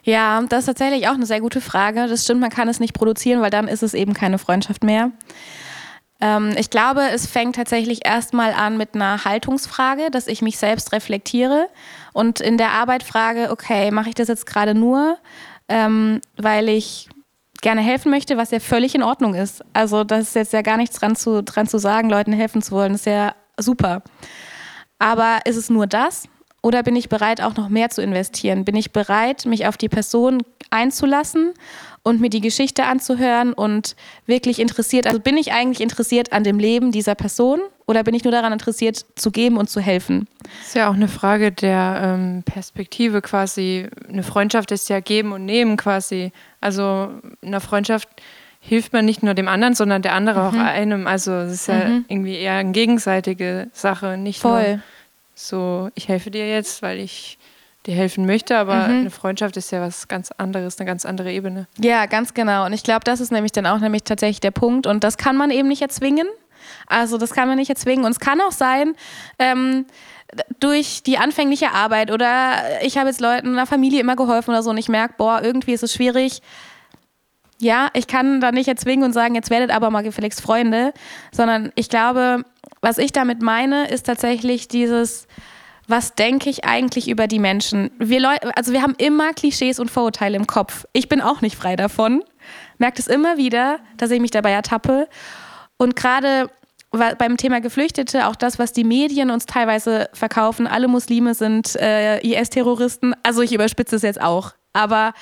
ja, 0.09 0.41
das 0.49 0.59
ist 0.59 0.65
tatsächlich 0.65 1.07
auch 1.07 1.13
eine 1.13 1.25
sehr 1.25 1.39
gute 1.39 1.61
Frage. 1.61 2.07
Das 2.07 2.23
stimmt, 2.23 2.41
man 2.41 2.49
kann 2.49 2.67
es 2.67 2.79
nicht 2.79 2.93
produzieren, 2.93 3.41
weil 3.41 3.51
dann 3.51 3.67
ist 3.67 3.83
es 3.83 3.93
eben 3.93 4.13
keine 4.13 4.39
Freundschaft 4.39 4.83
mehr. 4.83 5.11
Ähm, 6.19 6.53
ich 6.57 6.69
glaube, 6.69 7.01
es 7.13 7.27
fängt 7.27 7.55
tatsächlich 7.55 8.05
erstmal 8.05 8.53
an 8.53 8.77
mit 8.77 8.95
einer 8.95 9.23
Haltungsfrage, 9.23 10.09
dass 10.11 10.27
ich 10.27 10.41
mich 10.41 10.57
selbst 10.57 10.91
reflektiere 10.93 11.67
und 12.11 12.41
in 12.41 12.57
der 12.57 12.71
Arbeit 12.71 13.03
frage, 13.03 13.51
okay, 13.51 13.91
mache 13.91 14.09
ich 14.09 14.15
das 14.15 14.27
jetzt 14.27 14.45
gerade 14.45 14.73
nur, 14.73 15.17
ähm, 15.67 16.21
weil 16.37 16.69
ich 16.69 17.07
gerne 17.61 17.81
helfen 17.81 18.09
möchte, 18.09 18.37
was 18.37 18.51
ja 18.51 18.59
völlig 18.59 18.95
in 18.95 19.03
Ordnung 19.03 19.35
ist. 19.35 19.63
Also 19.73 20.03
das 20.03 20.29
ist 20.29 20.35
jetzt 20.35 20.53
ja 20.53 20.61
gar 20.61 20.77
nichts 20.77 20.97
dran 20.97 21.15
zu, 21.15 21.43
dran 21.43 21.67
zu 21.67 21.77
sagen, 21.77 22.09
Leuten 22.09 22.33
helfen 22.33 22.61
zu 22.61 22.71
wollen, 22.71 22.93
das 22.93 23.01
ist 23.01 23.05
ja 23.05 23.35
super. 23.57 24.01
Aber 24.97 25.39
ist 25.45 25.57
es 25.57 25.69
nur 25.69 25.85
das? 25.85 26.27
Oder 26.61 26.83
bin 26.83 26.95
ich 26.95 27.09
bereit, 27.09 27.41
auch 27.41 27.55
noch 27.55 27.69
mehr 27.69 27.89
zu 27.89 28.01
investieren? 28.01 28.65
Bin 28.65 28.75
ich 28.75 28.91
bereit, 28.91 29.45
mich 29.45 29.65
auf 29.65 29.77
die 29.77 29.89
Person 29.89 30.43
einzulassen 30.69 31.53
und 32.03 32.19
mir 32.19 32.29
die 32.29 32.41
Geschichte 32.41 32.85
anzuhören 32.85 33.53
und 33.53 33.95
wirklich 34.25 34.59
interessiert, 34.59 35.07
also 35.07 35.19
bin 35.19 35.37
ich 35.37 35.53
eigentlich 35.53 35.81
interessiert 35.81 36.33
an 36.33 36.43
dem 36.43 36.59
Leben 36.59 36.91
dieser 36.91 37.15
Person 37.15 37.59
oder 37.87 38.03
bin 38.03 38.13
ich 38.13 38.23
nur 38.23 38.31
daran 38.31 38.53
interessiert, 38.53 39.05
zu 39.15 39.31
geben 39.31 39.57
und 39.57 39.69
zu 39.69 39.79
helfen? 39.79 40.27
Das 40.43 40.67
ist 40.67 40.75
ja 40.75 40.89
auch 40.89 40.93
eine 40.93 41.07
Frage 41.07 41.51
der 41.51 42.01
ähm, 42.03 42.43
Perspektive 42.43 43.21
quasi. 43.21 43.87
Eine 44.07 44.23
Freundschaft 44.23 44.71
ist 44.71 44.89
ja 44.89 44.99
geben 44.99 45.31
und 45.31 45.45
nehmen 45.45 45.75
quasi. 45.77 46.31
Also 46.61 47.09
in 47.41 47.47
einer 47.47 47.61
Freundschaft 47.61 48.07
hilft 48.59 48.93
man 48.93 49.05
nicht 49.05 49.23
nur 49.23 49.33
dem 49.33 49.47
anderen, 49.47 49.73
sondern 49.73 50.01
der 50.01 50.13
andere 50.13 50.39
mhm. 50.39 50.47
auch 50.47 50.63
einem. 50.63 51.07
Also 51.07 51.31
es 51.31 51.53
ist 51.53 51.67
ja 51.67 51.85
mhm. 51.85 52.05
irgendwie 52.07 52.35
eher 52.35 52.55
eine 52.55 52.71
gegenseitige 52.71 53.69
Sache, 53.73 54.17
nicht 54.17 54.41
Voll. 54.41 54.73
nur 54.73 54.79
so, 55.39 55.89
ich 55.95 56.07
helfe 56.07 56.31
dir 56.31 56.47
jetzt, 56.49 56.81
weil 56.81 56.99
ich 56.99 57.37
dir 57.85 57.95
helfen 57.95 58.25
möchte, 58.25 58.57
aber 58.57 58.87
mhm. 58.89 58.99
eine 58.99 59.09
Freundschaft 59.09 59.55
ist 59.55 59.71
ja 59.71 59.81
was 59.81 60.09
ganz 60.09 60.31
anderes, 60.31 60.77
eine 60.79 60.85
ganz 60.85 61.05
andere 61.05 61.31
Ebene. 61.31 61.67
Ja, 61.77 62.07
ganz 62.07 62.33
genau. 62.33 62.65
Und 62.65 62.73
ich 62.73 62.83
glaube, 62.83 63.05
das 63.05 63.21
ist 63.21 63.31
nämlich 63.31 63.53
dann 63.53 63.65
auch 63.65 63.79
nämlich 63.79 64.03
tatsächlich 64.03 64.41
der 64.41 64.51
Punkt. 64.51 64.85
Und 64.85 65.03
das 65.03 65.17
kann 65.17 65.37
man 65.37 65.49
eben 65.49 65.69
nicht 65.69 65.81
erzwingen. 65.81 66.27
Also 66.87 67.17
das 67.17 67.31
kann 67.31 67.47
man 67.47 67.57
nicht 67.57 67.69
erzwingen. 67.69 68.03
Und 68.03 68.11
es 68.11 68.19
kann 68.19 68.41
auch 68.41 68.51
sein, 68.51 68.95
ähm, 69.39 69.85
durch 70.59 71.03
die 71.03 71.17
anfängliche 71.17 71.71
Arbeit 71.71 72.11
oder 72.11 72.53
ich 72.81 72.97
habe 72.97 73.07
jetzt 73.07 73.21
Leuten 73.21 73.47
in 73.47 73.55
der 73.55 73.65
Familie 73.65 74.01
immer 74.01 74.15
geholfen 74.15 74.51
oder 74.51 74.61
so 74.61 74.69
und 74.69 74.77
ich 74.77 74.89
merke, 74.89 75.15
boah, 75.17 75.41
irgendwie 75.41 75.71
ist 75.73 75.83
es 75.83 75.93
schwierig. 75.93 76.41
Ja, 77.59 77.89
ich 77.93 78.07
kann 78.07 78.39
da 78.39 78.51
nicht 78.51 78.67
erzwingen 78.67 79.05
und 79.05 79.13
sagen, 79.13 79.35
jetzt 79.35 79.49
werdet 79.49 79.71
aber 79.71 79.89
mal 79.89 80.03
gefälligst 80.03 80.41
Freunde, 80.41 80.93
sondern 81.31 81.71
ich 81.75 81.89
glaube, 81.89 82.43
was 82.81 82.97
ich 82.97 83.11
damit 83.11 83.41
meine, 83.41 83.87
ist 83.87 84.05
tatsächlich 84.05 84.67
dieses, 84.67 85.27
was 85.87 86.15
denke 86.15 86.49
ich 86.49 86.65
eigentlich 86.65 87.09
über 87.09 87.27
die 87.27 87.39
Menschen? 87.39 87.91
Wir 87.97 88.19
Leute, 88.19 88.55
also 88.55 88.71
wir 88.73 88.81
haben 88.81 88.95
immer 88.97 89.33
Klischees 89.33 89.79
und 89.79 89.89
Vorurteile 89.89 90.37
im 90.37 90.47
Kopf. 90.47 90.85
Ich 90.93 91.09
bin 91.09 91.21
auch 91.21 91.41
nicht 91.41 91.55
frei 91.55 91.75
davon. 91.75 92.23
Merkt 92.77 92.99
es 92.99 93.07
immer 93.07 93.37
wieder, 93.37 93.79
dass 93.97 94.11
ich 94.11 94.21
mich 94.21 94.31
dabei 94.31 94.51
ertappe. 94.51 95.07
Und 95.77 95.95
gerade 95.95 96.49
beim 96.91 97.37
Thema 97.37 97.61
Geflüchtete, 97.61 98.27
auch 98.27 98.35
das, 98.35 98.57
was 98.57 98.73
die 98.73 98.83
Medien 98.83 99.29
uns 99.29 99.45
teilweise 99.45 100.09
verkaufen, 100.13 100.67
alle 100.67 100.87
Muslime 100.87 101.33
sind 101.35 101.75
äh, 101.75 102.19
IS-Terroristen. 102.19 103.13
Also 103.23 103.41
ich 103.41 103.53
überspitze 103.53 103.95
es 103.95 104.01
jetzt 104.01 104.21
auch. 104.21 104.53
Aber 104.73 105.13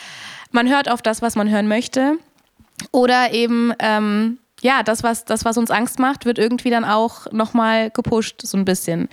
man 0.51 0.69
hört 0.69 0.89
auf 0.89 1.01
das, 1.01 1.21
was 1.21 1.35
man 1.35 1.49
hören 1.49 1.67
möchte. 1.67 2.17
Oder 2.91 3.33
eben 3.33 3.73
ähm, 3.79 4.37
ja, 4.61 4.83
das 4.83 5.03
was, 5.03 5.25
das, 5.25 5.45
was 5.45 5.57
uns 5.57 5.71
Angst 5.71 5.99
macht, 5.99 6.25
wird 6.25 6.39
irgendwie 6.39 6.69
dann 6.69 6.85
auch 6.85 7.31
nochmal 7.31 7.89
gepusht, 7.91 8.41
so 8.43 8.57
ein 8.57 8.65
bisschen. 8.65 9.09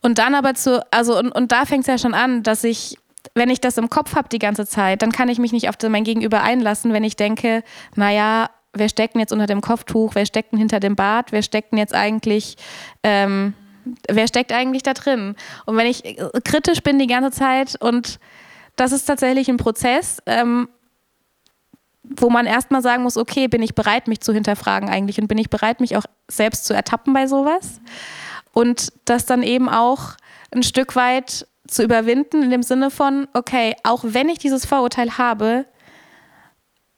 Und 0.00 0.18
dann 0.18 0.34
aber 0.34 0.54
zu, 0.54 0.84
also, 0.90 1.18
und, 1.18 1.30
und 1.30 1.52
da 1.52 1.64
fängt 1.64 1.82
es 1.82 1.86
ja 1.86 1.98
schon 1.98 2.14
an, 2.14 2.42
dass 2.42 2.64
ich, 2.64 2.98
wenn 3.34 3.50
ich 3.50 3.60
das 3.60 3.78
im 3.78 3.88
Kopf 3.88 4.16
habe 4.16 4.28
die 4.28 4.38
ganze 4.38 4.66
Zeit, 4.66 5.02
dann 5.02 5.12
kann 5.12 5.28
ich 5.28 5.38
mich 5.38 5.52
nicht 5.52 5.68
auf 5.68 5.76
mein 5.88 6.04
Gegenüber 6.04 6.42
einlassen, 6.42 6.92
wenn 6.92 7.04
ich 7.04 7.16
denke, 7.16 7.62
naja, 7.94 8.50
wer 8.72 8.88
steckt 8.88 9.14
denn 9.14 9.20
jetzt 9.20 9.32
unter 9.32 9.46
dem 9.46 9.60
Kopftuch, 9.60 10.14
wer 10.14 10.26
steckt 10.26 10.52
denn 10.52 10.58
hinter 10.58 10.80
dem 10.80 10.96
Bart, 10.96 11.30
wer 11.30 11.42
steckt 11.42 11.72
denn 11.72 11.78
jetzt 11.78 11.94
eigentlich, 11.94 12.56
ähm, 13.02 13.54
wer 14.08 14.26
steckt 14.26 14.52
eigentlich 14.52 14.82
da 14.82 14.94
drin? 14.94 15.36
Und 15.66 15.76
wenn 15.76 15.86
ich 15.86 16.16
kritisch 16.44 16.82
bin 16.82 16.98
die 16.98 17.06
ganze 17.06 17.30
Zeit 17.30 17.80
und 17.80 18.18
das 18.76 18.92
ist 18.92 19.04
tatsächlich 19.04 19.48
ein 19.48 19.58
Prozess, 19.58 20.18
ähm, 20.26 20.68
wo 22.02 22.30
man 22.30 22.46
erstmal 22.46 22.82
sagen 22.82 23.02
muss, 23.02 23.16
okay, 23.16 23.48
bin 23.48 23.62
ich 23.62 23.74
bereit, 23.74 24.08
mich 24.08 24.20
zu 24.20 24.32
hinterfragen 24.32 24.88
eigentlich 24.88 25.20
und 25.20 25.28
bin 25.28 25.38
ich 25.38 25.50
bereit, 25.50 25.80
mich 25.80 25.96
auch 25.96 26.04
selbst 26.28 26.64
zu 26.64 26.74
ertappen 26.74 27.12
bei 27.12 27.26
sowas? 27.26 27.80
Und 28.52 28.92
das 29.04 29.24
dann 29.24 29.42
eben 29.42 29.68
auch 29.68 30.16
ein 30.50 30.62
Stück 30.62 30.96
weit 30.96 31.46
zu 31.66 31.82
überwinden 31.82 32.42
in 32.42 32.50
dem 32.50 32.62
Sinne 32.62 32.90
von, 32.90 33.28
okay, 33.34 33.76
auch 33.84 34.04
wenn 34.04 34.28
ich 34.28 34.38
dieses 34.38 34.66
Vorurteil 34.66 35.16
habe 35.16 35.64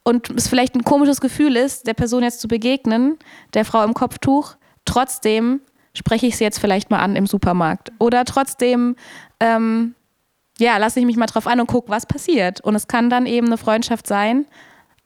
und 0.04 0.30
es 0.30 0.48
vielleicht 0.48 0.74
ein 0.74 0.84
komisches 0.84 1.20
Gefühl 1.20 1.56
ist, 1.56 1.86
der 1.86 1.94
Person 1.94 2.22
jetzt 2.22 2.40
zu 2.40 2.48
begegnen, 2.48 3.18
der 3.52 3.64
Frau 3.64 3.84
im 3.84 3.94
Kopftuch, 3.94 4.56
trotzdem 4.84 5.60
spreche 5.96 6.26
ich 6.26 6.36
sie 6.36 6.44
jetzt 6.44 6.58
vielleicht 6.58 6.90
mal 6.90 6.98
an 6.98 7.14
im 7.14 7.26
Supermarkt. 7.26 7.92
Oder 7.98 8.24
trotzdem, 8.24 8.96
ähm, 9.38 9.94
ja, 10.58 10.76
lasse 10.78 10.98
ich 10.98 11.06
mich 11.06 11.16
mal 11.16 11.26
drauf 11.26 11.46
an 11.46 11.60
und 11.60 11.68
gucke, 11.68 11.88
was 11.88 12.06
passiert. 12.06 12.60
Und 12.60 12.74
es 12.74 12.88
kann 12.88 13.10
dann 13.10 13.26
eben 13.26 13.46
eine 13.46 13.58
Freundschaft 13.58 14.06
sein, 14.06 14.46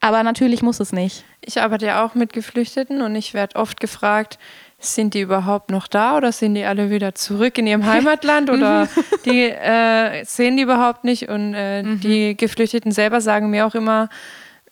aber 0.01 0.23
natürlich 0.23 0.63
muss 0.63 0.81
es 0.81 0.93
nicht. 0.93 1.25
Ich 1.41 1.61
arbeite 1.61 1.87
ja 1.87 2.05
auch 2.05 2.15
mit 2.15 2.33
Geflüchteten 2.33 3.03
und 3.03 3.17
ich 3.17 3.35
werde 3.35 3.57
oft 3.57 3.81
gefragt, 3.81 4.39
sind 4.79 5.15
die 5.15 5.21
überhaupt 5.21 5.71
noch 5.71 5.89
da 5.89 6.17
oder 6.17 6.31
sind 6.31 6.55
die 6.55 6.65
alle 6.65 6.91
wieder 6.91 7.15
zurück 7.15 7.59
in 7.59 7.67
ihrem 7.67 7.85
Heimatland 7.93 8.49
oder 8.51 8.85
mhm. 8.85 8.89
die 9.25 9.45
äh, 9.51 10.25
sehen 10.25 10.57
die 10.57 10.63
überhaupt 10.63 11.05
nicht 11.05 11.29
und 11.29 11.55
äh, 11.55 11.83
mhm. 11.83 12.01
die 12.01 12.37
Geflüchteten 12.37 12.93
selber 12.93 13.21
sagen 13.21 13.51
mir 13.51 13.67
auch 13.67 13.75
immer, 13.75 14.09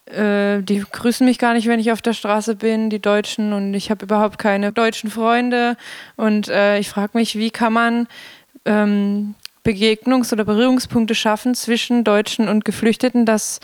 äh, 0.06 0.62
die 0.62 0.78
grüßen 0.78 1.26
mich 1.26 1.38
gar 1.38 1.54
nicht, 1.54 1.66
wenn 1.66 1.80
ich 1.80 1.90
auf 1.90 2.02
der 2.02 2.12
Straße 2.12 2.54
bin, 2.54 2.88
die 2.88 3.02
Deutschen 3.02 3.52
und 3.52 3.74
ich 3.74 3.90
habe 3.90 4.04
überhaupt 4.04 4.38
keine 4.38 4.72
deutschen 4.72 5.10
Freunde 5.10 5.76
und 6.14 6.48
äh, 6.48 6.78
ich 6.78 6.88
frage 6.88 7.18
mich, 7.18 7.36
wie 7.36 7.50
kann 7.50 7.72
man 7.72 8.06
ähm, 8.64 9.34
Begegnungs- 9.64 10.32
oder 10.32 10.44
Berührungspunkte 10.44 11.16
schaffen 11.16 11.56
zwischen 11.56 12.04
Deutschen 12.04 12.48
und 12.48 12.64
Geflüchteten, 12.64 13.26
dass 13.26 13.58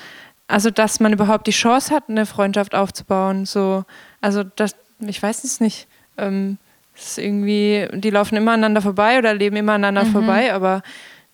also, 0.48 0.70
dass 0.70 1.00
man 1.00 1.12
überhaupt 1.12 1.46
die 1.46 1.52
Chance 1.52 1.94
hat, 1.94 2.04
eine 2.08 2.26
Freundschaft 2.26 2.74
aufzubauen. 2.74 3.46
So, 3.46 3.84
also, 4.20 4.42
das, 4.44 4.76
ich 5.00 5.22
weiß 5.22 5.44
es 5.44 5.60
nicht. 5.60 5.86
Ähm, 6.18 6.58
ist 6.94 7.18
irgendwie, 7.18 7.88
die 7.92 8.10
laufen 8.10 8.36
immer 8.36 8.52
aneinander 8.52 8.82
vorbei 8.82 9.18
oder 9.18 9.34
leben 9.34 9.56
immer 9.56 9.72
aneinander 9.72 10.04
mhm. 10.04 10.12
vorbei, 10.12 10.52
aber 10.52 10.82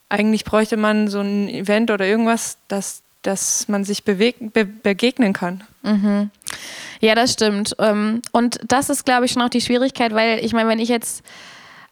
eigentlich 0.09 0.45
bräuchte 0.45 0.77
man 0.77 1.09
so 1.09 1.21
ein 1.21 1.49
Event 1.49 1.91
oder 1.91 2.07
irgendwas, 2.07 2.59
dass, 2.69 3.03
dass 3.23 3.69
man 3.69 3.85
sich 3.85 4.05
beweg, 4.05 4.53
be, 4.53 4.65
begegnen 4.65 5.33
kann. 5.33 5.65
Mhm. 5.83 6.31
Ja, 7.01 7.15
das 7.15 7.33
stimmt. 7.33 7.77
Ähm, 7.79 8.23
und 8.33 8.61
das 8.67 8.89
ist, 8.89 9.05
glaube 9.05 9.27
ich, 9.27 9.33
schon 9.33 9.43
auch 9.43 9.51
die 9.51 9.61
Schwierigkeit, 9.61 10.15
weil 10.15 10.45
ich 10.45 10.53
meine, 10.53 10.69
wenn 10.69 10.79
ich 10.79 10.89
jetzt 10.89 11.23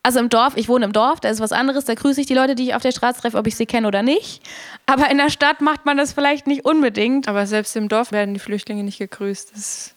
also 0.06 0.20
im 0.20 0.28
Dorf, 0.28 0.56
ich 0.56 0.68
wohne 0.68 0.84
im 0.84 0.92
Dorf, 0.92 1.18
da 1.18 1.30
ist 1.30 1.40
was 1.40 1.50
anderes, 1.50 1.84
da 1.84 1.94
grüße 1.94 2.20
ich 2.20 2.28
die 2.28 2.34
Leute, 2.34 2.54
die 2.54 2.68
ich 2.68 2.74
auf 2.76 2.82
der 2.82 2.92
Straße 2.92 3.22
treffe, 3.22 3.36
ob 3.36 3.48
ich 3.48 3.56
sie 3.56 3.66
kenne 3.66 3.88
oder 3.88 4.04
nicht. 4.04 4.40
Aber 4.86 5.10
in 5.10 5.18
der 5.18 5.30
Stadt 5.30 5.60
macht 5.60 5.84
man 5.84 5.96
das 5.96 6.12
vielleicht 6.12 6.46
nicht 6.46 6.64
unbedingt. 6.64 7.26
Aber 7.26 7.44
selbst 7.48 7.74
im 7.74 7.88
Dorf 7.88 8.12
werden 8.12 8.32
die 8.32 8.38
Flüchtlinge 8.38 8.84
nicht 8.84 8.98
gegrüßt. 8.98 9.50
Das 9.52 9.94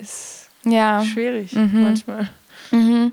ist 0.00 0.48
ja. 0.64 1.04
schwierig 1.04 1.52
mhm. 1.52 1.84
manchmal. 1.84 2.28
Mhm. 2.72 3.12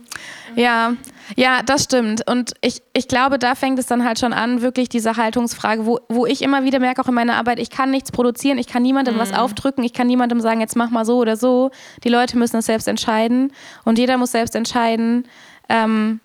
Ja, 0.55 0.93
ja, 1.35 1.61
das 1.61 1.83
stimmt. 1.83 2.27
Und 2.27 2.53
ich, 2.61 2.81
ich 2.93 3.07
glaube, 3.07 3.37
da 3.37 3.53
fängt 3.53 3.77
es 3.77 3.85
dann 3.85 4.03
halt 4.03 4.17
schon 4.17 4.33
an, 4.33 4.63
wirklich 4.63 4.89
diese 4.89 5.17
Haltungsfrage, 5.17 5.85
wo, 5.85 5.99
wo 6.09 6.25
ich 6.25 6.41
immer 6.41 6.63
wieder 6.63 6.79
merke, 6.79 6.99
auch 7.03 7.07
in 7.09 7.13
meiner 7.13 7.35
Arbeit, 7.35 7.59
ich 7.59 7.69
kann 7.69 7.91
nichts 7.91 8.11
produzieren, 8.11 8.57
ich 8.57 8.65
kann 8.65 8.81
niemandem 8.81 9.17
mhm. 9.17 9.19
was 9.19 9.33
aufdrücken, 9.33 9.83
ich 9.83 9.93
kann 9.93 10.07
niemandem 10.07 10.41
sagen, 10.41 10.61
jetzt 10.61 10.75
mach 10.75 10.89
mal 10.89 11.05
so 11.05 11.19
oder 11.19 11.37
so. 11.37 11.69
Die 12.03 12.09
Leute 12.09 12.39
müssen 12.39 12.57
es 12.57 12.65
selbst 12.65 12.87
entscheiden 12.87 13.53
und 13.85 13.99
jeder 13.99 14.17
muss 14.17 14.31
selbst 14.31 14.55
entscheiden, 14.55 15.27
ähm, 15.69 16.19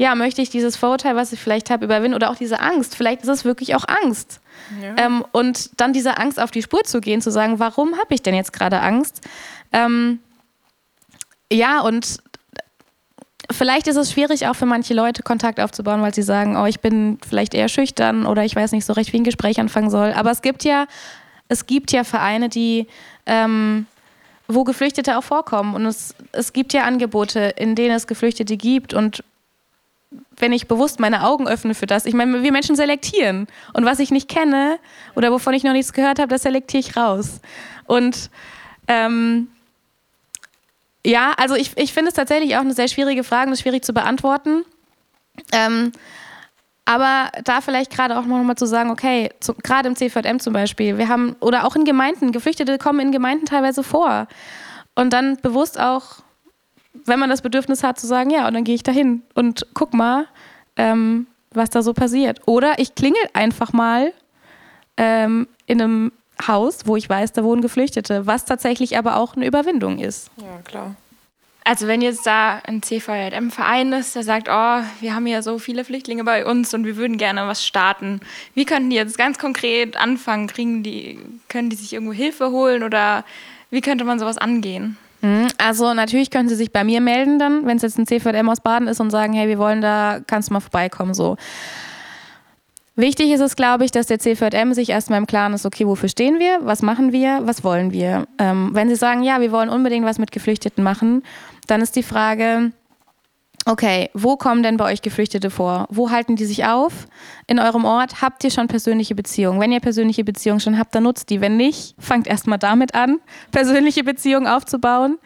ja, 0.00 0.14
möchte 0.14 0.40
ich 0.40 0.48
dieses 0.48 0.78
Vorurteil, 0.78 1.14
was 1.14 1.30
ich 1.30 1.40
vielleicht 1.40 1.68
habe, 1.68 1.84
überwinden 1.84 2.14
oder 2.14 2.30
auch 2.30 2.34
diese 2.34 2.58
Angst. 2.60 2.96
Vielleicht 2.96 3.20
ist 3.20 3.28
es 3.28 3.44
wirklich 3.44 3.74
auch 3.74 3.84
Angst. 3.86 4.40
Ja. 4.82 4.94
Ähm, 4.96 5.26
und 5.32 5.78
dann 5.78 5.92
dieser 5.92 6.18
Angst 6.18 6.40
auf 6.40 6.50
die 6.50 6.62
Spur 6.62 6.84
zu 6.84 7.02
gehen, 7.02 7.20
zu 7.20 7.30
sagen, 7.30 7.58
warum 7.58 7.98
habe 7.98 8.14
ich 8.14 8.22
denn 8.22 8.34
jetzt 8.34 8.54
gerade 8.54 8.80
Angst? 8.80 9.20
Ähm, 9.72 10.20
ja, 11.52 11.82
und 11.82 12.16
vielleicht 13.50 13.88
ist 13.88 13.96
es 13.96 14.10
schwierig 14.10 14.46
auch 14.46 14.54
für 14.54 14.64
manche 14.64 14.94
Leute 14.94 15.22
Kontakt 15.22 15.60
aufzubauen, 15.60 16.00
weil 16.00 16.14
sie 16.14 16.22
sagen, 16.22 16.56
oh, 16.56 16.64
ich 16.64 16.80
bin 16.80 17.18
vielleicht 17.28 17.52
eher 17.52 17.68
schüchtern 17.68 18.24
oder 18.24 18.42
ich 18.42 18.56
weiß 18.56 18.72
nicht 18.72 18.86
so 18.86 18.94
recht, 18.94 19.12
wie 19.12 19.18
ein 19.18 19.24
Gespräch 19.24 19.60
anfangen 19.60 19.90
soll. 19.90 20.14
Aber 20.14 20.30
es 20.30 20.40
gibt 20.40 20.64
ja, 20.64 20.86
es 21.48 21.66
gibt 21.66 21.92
ja 21.92 22.04
Vereine, 22.04 22.48
die 22.48 22.86
ähm, 23.26 23.84
wo 24.48 24.64
Geflüchtete 24.64 25.18
auch 25.18 25.24
vorkommen. 25.24 25.74
Und 25.74 25.84
es, 25.84 26.14
es 26.32 26.54
gibt 26.54 26.72
ja 26.72 26.84
Angebote, 26.84 27.52
in 27.58 27.74
denen 27.74 27.94
es 27.94 28.06
Geflüchtete 28.06 28.56
gibt. 28.56 28.94
Und 28.94 29.22
wenn 30.40 30.52
ich 30.52 30.68
bewusst 30.68 31.00
meine 31.00 31.24
Augen 31.24 31.48
öffne 31.48 31.74
für 31.74 31.86
das, 31.86 32.06
ich 32.06 32.14
meine, 32.14 32.42
wir 32.42 32.52
Menschen 32.52 32.76
selektieren. 32.76 33.46
Und 33.72 33.84
was 33.84 33.98
ich 33.98 34.10
nicht 34.10 34.28
kenne 34.28 34.78
oder 35.14 35.32
wovon 35.32 35.54
ich 35.54 35.64
noch 35.64 35.72
nichts 35.72 35.92
gehört 35.92 36.18
habe, 36.18 36.28
das 36.28 36.42
selektiere 36.42 36.80
ich 36.80 36.96
raus. 36.96 37.40
Und 37.86 38.30
ähm, 38.88 39.48
ja, 41.04 41.32
also 41.36 41.54
ich, 41.54 41.76
ich 41.76 41.92
finde 41.92 42.08
es 42.08 42.14
tatsächlich 42.14 42.56
auch 42.56 42.60
eine 42.60 42.74
sehr 42.74 42.88
schwierige 42.88 43.24
Frage, 43.24 43.48
eine 43.48 43.56
schwierig 43.56 43.84
zu 43.84 43.92
beantworten. 43.92 44.64
Ähm, 45.52 45.92
aber 46.84 47.30
da 47.44 47.60
vielleicht 47.60 47.90
gerade 47.90 48.18
auch 48.18 48.24
noch 48.24 48.42
mal 48.42 48.56
zu 48.56 48.66
sagen, 48.66 48.90
okay, 48.90 49.30
gerade 49.62 49.88
im 49.88 49.96
CVM 49.96 50.40
zum 50.40 50.52
Beispiel, 50.52 50.98
wir 50.98 51.08
haben, 51.08 51.36
oder 51.40 51.64
auch 51.64 51.76
in 51.76 51.84
Gemeinden, 51.84 52.32
Geflüchtete 52.32 52.78
kommen 52.78 53.00
in 53.00 53.12
Gemeinden 53.12 53.46
teilweise 53.46 53.82
vor. 53.82 54.26
Und 54.96 55.12
dann 55.12 55.36
bewusst 55.36 55.78
auch 55.78 56.16
wenn 56.92 57.18
man 57.18 57.30
das 57.30 57.42
Bedürfnis 57.42 57.82
hat 57.82 57.98
zu 57.98 58.06
sagen, 58.06 58.30
ja, 58.30 58.46
und 58.46 58.54
dann 58.54 58.64
gehe 58.64 58.74
ich 58.74 58.82
dahin 58.82 59.22
und 59.34 59.66
guck 59.74 59.94
mal, 59.94 60.26
ähm, 60.76 61.26
was 61.52 61.70
da 61.70 61.82
so 61.82 61.92
passiert. 61.92 62.40
Oder 62.46 62.78
ich 62.78 62.94
klingel 62.94 63.22
einfach 63.32 63.72
mal 63.72 64.12
ähm, 64.96 65.48
in 65.66 65.80
einem 65.80 66.12
Haus, 66.46 66.86
wo 66.86 66.96
ich 66.96 67.08
weiß, 67.08 67.32
da 67.32 67.44
wohnen 67.44 67.62
Geflüchtete, 67.62 68.26
was 68.26 68.44
tatsächlich 68.44 68.96
aber 68.96 69.16
auch 69.16 69.36
eine 69.36 69.46
Überwindung 69.46 69.98
ist. 69.98 70.30
Ja, 70.36 70.60
klar. 70.64 70.94
Also 71.62 71.86
wenn 71.86 72.00
jetzt 72.00 72.26
da 72.26 72.60
ein 72.64 72.82
CVJM-Verein 72.82 73.92
ist, 73.92 74.16
der 74.16 74.22
sagt, 74.22 74.48
oh, 74.48 74.80
wir 75.00 75.14
haben 75.14 75.26
ja 75.26 75.42
so 75.42 75.58
viele 75.58 75.84
Flüchtlinge 75.84 76.24
bei 76.24 76.46
uns 76.46 76.72
und 76.72 76.86
wir 76.86 76.96
würden 76.96 77.18
gerne 77.18 77.46
was 77.46 77.66
starten. 77.66 78.20
Wie 78.54 78.64
könnten 78.64 78.90
die 78.90 78.96
jetzt 78.96 79.18
ganz 79.18 79.38
konkret 79.38 79.96
anfangen? 79.96 80.46
Kriegen 80.46 80.82
die, 80.82 81.18
können 81.48 81.68
die 81.68 81.76
sich 81.76 81.92
irgendwo 81.92 82.14
Hilfe 82.14 82.50
holen 82.50 82.82
oder 82.82 83.24
wie 83.70 83.82
könnte 83.82 84.04
man 84.04 84.18
sowas 84.18 84.38
angehen? 84.38 84.96
Mhm. 85.22 85.48
Also 85.58 85.94
natürlich 85.94 86.30
können 86.30 86.48
Sie 86.48 86.54
sich 86.54 86.72
bei 86.72 86.84
mir 86.84 87.00
melden 87.00 87.38
dann, 87.38 87.66
wenn 87.66 87.76
es 87.76 87.82
jetzt 87.82 87.98
ein 87.98 88.06
CVM 88.06 88.48
aus 88.48 88.60
Baden 88.60 88.88
ist 88.88 89.00
und 89.00 89.10
sagen, 89.10 89.32
hey, 89.32 89.48
wir 89.48 89.58
wollen 89.58 89.80
da, 89.80 90.20
kannst 90.26 90.48
du 90.48 90.54
mal 90.54 90.60
vorbeikommen 90.60 91.14
so. 91.14 91.36
Wichtig 92.96 93.30
ist 93.30 93.40
es, 93.40 93.56
glaube 93.56 93.84
ich, 93.84 93.92
dass 93.92 94.06
der 94.06 94.18
CVM 94.18 94.74
sich 94.74 94.90
erstmal 94.90 95.18
im 95.18 95.26
Klaren 95.26 95.54
ist, 95.54 95.64
okay, 95.64 95.86
wofür 95.86 96.08
stehen 96.08 96.38
wir, 96.38 96.58
was 96.62 96.82
machen 96.82 97.12
wir, 97.12 97.40
was 97.44 97.64
wollen 97.64 97.92
wir. 97.92 98.26
Ähm, 98.38 98.70
wenn 98.72 98.88
Sie 98.88 98.96
sagen, 98.96 99.22
ja, 99.22 99.40
wir 99.40 99.52
wollen 99.52 99.70
unbedingt 99.70 100.04
was 100.04 100.18
mit 100.18 100.32
Geflüchteten 100.32 100.84
machen, 100.84 101.22
dann 101.66 101.80
ist 101.80 101.96
die 101.96 102.02
Frage, 102.02 102.72
okay, 103.66 104.10
wo 104.14 104.36
kommen 104.36 104.62
denn 104.62 104.76
bei 104.76 104.90
euch 104.90 105.02
Geflüchtete 105.02 105.50
vor? 105.50 105.86
Wo 105.90 106.10
halten 106.10 106.36
die 106.36 106.44
sich 106.44 106.64
auf? 106.64 107.06
In 107.46 107.58
eurem 107.58 107.84
Ort 107.84 108.22
habt 108.22 108.42
ihr 108.44 108.50
schon 108.50 108.68
persönliche 108.68 109.14
Beziehungen. 109.14 109.60
Wenn 109.60 109.72
ihr 109.72 109.80
persönliche 109.80 110.24
Beziehungen 110.24 110.60
schon 110.60 110.78
habt, 110.78 110.94
dann 110.94 111.04
nutzt 111.04 111.30
die. 111.30 111.40
Wenn 111.40 111.56
nicht, 111.56 111.94
fangt 111.98 112.26
erstmal 112.26 112.58
damit 112.58 112.94
an, 112.94 113.18
persönliche 113.50 114.04
Beziehungen 114.04 114.46
aufzubauen. 114.46 115.18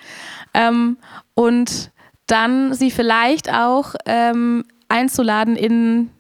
Ähm, 0.53 0.99
und 1.35 1.91
dann 2.27 2.75
sie 2.75 2.91
vielleicht 2.91 3.53
auch 3.53 3.95
ähm, 4.07 4.65
einzuladen 4.89 5.57
in 5.57 6.11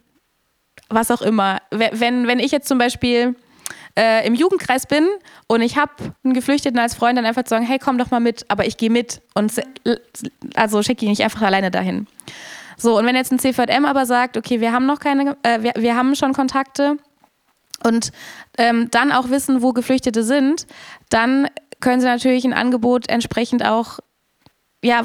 was 0.88 1.10
auch 1.10 1.22
immer. 1.22 1.58
Wenn, 1.70 2.26
wenn 2.26 2.38
ich 2.38 2.52
jetzt 2.52 2.68
zum 2.68 2.78
Beispiel 2.78 3.34
äh, 3.98 4.26
im 4.26 4.34
Jugendkreis 4.34 4.86
bin 4.86 5.08
und 5.46 5.60
ich 5.60 5.76
habe 5.76 5.92
einen 6.24 6.34
Geflüchteten 6.34 6.78
als 6.78 6.94
Freund, 6.94 7.16
dann 7.16 7.26
einfach 7.26 7.44
zu 7.44 7.50
sagen, 7.50 7.64
hey, 7.64 7.78
komm 7.78 7.98
doch 7.98 8.10
mal 8.10 8.20
mit, 8.20 8.44
aber 8.48 8.66
ich 8.66 8.76
gehe 8.76 8.90
mit 8.90 9.20
und 9.34 9.52
also 10.54 10.82
schicke 10.82 11.04
ihn 11.04 11.10
nicht 11.10 11.22
einfach 11.22 11.42
alleine 11.42 11.70
dahin. 11.70 12.06
So, 12.76 12.98
und 12.98 13.06
wenn 13.06 13.14
jetzt 13.14 13.32
ein 13.32 13.38
CVM 13.38 13.84
aber 13.84 14.04
sagt, 14.06 14.36
okay, 14.36 14.60
wir 14.60 14.72
haben 14.72 14.86
noch 14.86 14.98
keine, 14.98 15.36
äh, 15.42 15.62
wir, 15.62 15.72
wir 15.76 15.96
haben 15.96 16.16
schon 16.16 16.32
Kontakte 16.32 16.96
und 17.84 18.10
ähm, 18.58 18.90
dann 18.90 19.12
auch 19.12 19.30
wissen, 19.30 19.62
wo 19.62 19.72
Geflüchtete 19.72 20.24
sind, 20.24 20.66
dann 21.10 21.48
können 21.80 22.00
sie 22.00 22.06
natürlich 22.06 22.44
ein 22.44 22.52
Angebot 22.52 23.08
entsprechend 23.08 23.64
auch 23.64 24.00
ja, 24.84 25.02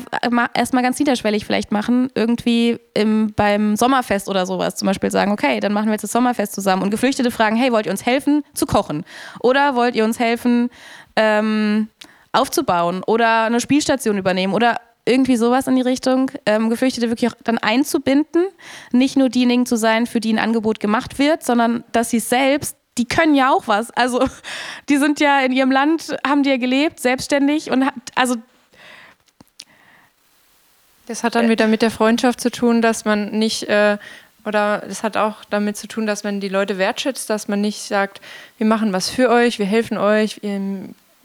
erstmal 0.53 0.83
ganz 0.83 0.99
niederschwellig 0.99 1.45
vielleicht 1.45 1.71
machen, 1.71 2.09
irgendwie 2.13 2.79
im, 2.93 3.33
beim 3.33 3.77
Sommerfest 3.77 4.27
oder 4.27 4.45
sowas 4.45 4.75
zum 4.75 4.87
Beispiel 4.87 5.09
sagen, 5.09 5.31
okay, 5.31 5.61
dann 5.61 5.71
machen 5.71 5.85
wir 5.85 5.93
jetzt 5.93 6.03
das 6.03 6.11
Sommerfest 6.11 6.53
zusammen 6.53 6.83
und 6.83 6.89
Geflüchtete 6.89 7.31
fragen, 7.31 7.55
hey, 7.55 7.71
wollt 7.71 7.85
ihr 7.85 7.91
uns 7.91 8.05
helfen 8.05 8.43
zu 8.53 8.65
kochen? 8.65 9.05
Oder 9.39 9.75
wollt 9.75 9.95
ihr 9.95 10.03
uns 10.03 10.19
helfen 10.19 10.69
ähm, 11.15 11.87
aufzubauen 12.33 13.03
oder 13.07 13.43
eine 13.43 13.61
Spielstation 13.61 14.17
übernehmen 14.17 14.53
oder 14.53 14.81
irgendwie 15.05 15.37
sowas 15.37 15.65
in 15.67 15.75
die 15.77 15.81
Richtung, 15.81 16.29
ähm, 16.45 16.69
Geflüchtete 16.69 17.09
wirklich 17.09 17.31
auch 17.31 17.37
dann 17.43 17.57
einzubinden, 17.57 18.47
nicht 18.91 19.15
nur 19.15 19.29
diejenigen 19.29 19.65
zu 19.65 19.77
sein, 19.77 20.07
für 20.07 20.19
die 20.19 20.33
ein 20.33 20.39
Angebot 20.39 20.81
gemacht 20.81 21.19
wird, 21.19 21.43
sondern 21.43 21.85
dass 21.93 22.09
sie 22.09 22.19
selbst 22.19 22.75
die 22.97 23.05
können 23.05 23.33
ja 23.33 23.49
auch 23.49 23.67
was. 23.67 23.91
Also 23.91 24.27
die 24.89 24.97
sind 24.97 25.21
ja 25.21 25.39
in 25.39 25.53
ihrem 25.53 25.71
Land, 25.71 26.17
haben 26.27 26.43
die 26.43 26.49
ja 26.49 26.57
gelebt, 26.57 26.99
selbstständig 26.99 27.71
und 27.71 27.85
also 28.15 28.35
das 31.09 31.23
hat 31.23 31.33
dann 31.33 31.49
wieder 31.49 31.65
mit 31.65 31.81
der 31.81 31.89
Freundschaft 31.89 32.39
zu 32.39 32.51
tun, 32.51 32.83
dass 32.83 33.03
man 33.03 33.31
nicht, 33.31 33.63
äh, 33.63 33.97
oder 34.45 34.83
es 34.87 35.01
hat 35.01 35.17
auch 35.17 35.43
damit 35.49 35.75
zu 35.75 35.87
tun, 35.87 36.05
dass 36.05 36.23
man 36.23 36.39
die 36.39 36.49
Leute 36.49 36.77
wertschätzt, 36.77 37.31
dass 37.31 37.47
man 37.47 37.61
nicht 37.61 37.81
sagt, 37.81 38.21
wir 38.59 38.67
machen 38.67 38.93
was 38.93 39.09
für 39.09 39.31
euch, 39.31 39.57
wir 39.57 39.65
helfen 39.65 39.97
euch, 39.97 40.43
wir, 40.43 40.61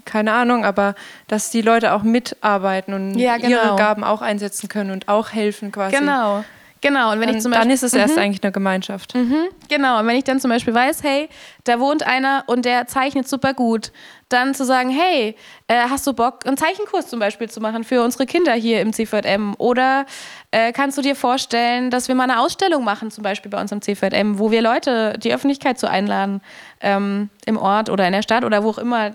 keine 0.06 0.32
Ahnung, 0.32 0.64
aber 0.64 0.94
dass 1.28 1.50
die 1.50 1.60
Leute 1.60 1.92
auch 1.92 2.02
mitarbeiten 2.02 2.94
und 2.94 3.18
ja, 3.18 3.36
genau. 3.36 3.50
ihre 3.50 3.76
Gaben 3.76 4.04
auch 4.04 4.22
einsetzen 4.22 4.70
können 4.70 4.90
und 4.90 5.08
auch 5.08 5.32
helfen 5.32 5.70
quasi. 5.70 5.96
Genau. 5.96 6.44
Genau, 6.84 7.12
und 7.12 7.20
wenn 7.20 7.28
dann, 7.28 7.36
ich 7.36 7.42
zum 7.42 7.50
Beispiel, 7.50 7.64
dann 7.64 7.74
ist 7.74 7.82
es 7.82 7.94
erst 7.94 8.16
mhm. 8.16 8.22
eigentlich 8.22 8.42
eine 8.42 8.52
Gemeinschaft. 8.52 9.14
Mhm. 9.14 9.46
Genau, 9.70 10.00
und 10.00 10.06
wenn 10.06 10.16
ich 10.16 10.24
dann 10.24 10.38
zum 10.38 10.50
Beispiel 10.50 10.74
weiß, 10.74 11.02
hey, 11.02 11.30
da 11.64 11.80
wohnt 11.80 12.02
einer 12.06 12.44
und 12.46 12.66
der 12.66 12.86
zeichnet 12.86 13.26
super 13.26 13.54
gut, 13.54 13.90
dann 14.28 14.54
zu 14.54 14.66
sagen, 14.66 14.90
hey, 14.90 15.34
äh, 15.66 15.88
hast 15.88 16.06
du 16.06 16.12
Bock, 16.12 16.46
einen 16.46 16.58
Zeichenkurs 16.58 17.08
zum 17.08 17.20
Beispiel 17.20 17.48
zu 17.48 17.62
machen 17.62 17.84
für 17.84 18.02
unsere 18.02 18.26
Kinder 18.26 18.52
hier 18.52 18.82
im 18.82 18.92
CVM? 18.92 19.54
Oder 19.56 20.04
äh, 20.50 20.72
kannst 20.72 20.98
du 20.98 21.02
dir 21.02 21.16
vorstellen, 21.16 21.90
dass 21.90 22.08
wir 22.08 22.14
mal 22.14 22.24
eine 22.24 22.38
Ausstellung 22.38 22.84
machen, 22.84 23.10
zum 23.10 23.24
Beispiel 23.24 23.50
bei 23.50 23.58
uns 23.58 23.72
im 23.72 23.80
CVM, 23.80 24.38
wo 24.38 24.50
wir 24.50 24.60
Leute, 24.60 25.14
die 25.18 25.32
Öffentlichkeit 25.32 25.78
zu 25.78 25.88
einladen, 25.88 26.42
ähm, 26.82 27.30
im 27.46 27.56
Ort 27.56 27.88
oder 27.88 28.06
in 28.06 28.12
der 28.12 28.22
Stadt 28.22 28.44
oder 28.44 28.62
wo 28.62 28.68
auch 28.68 28.78
immer 28.78 29.14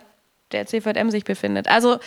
der 0.51 0.65
CVM 0.65 1.11
sich 1.11 1.23
befindet. 1.23 1.67
Also 1.67 1.99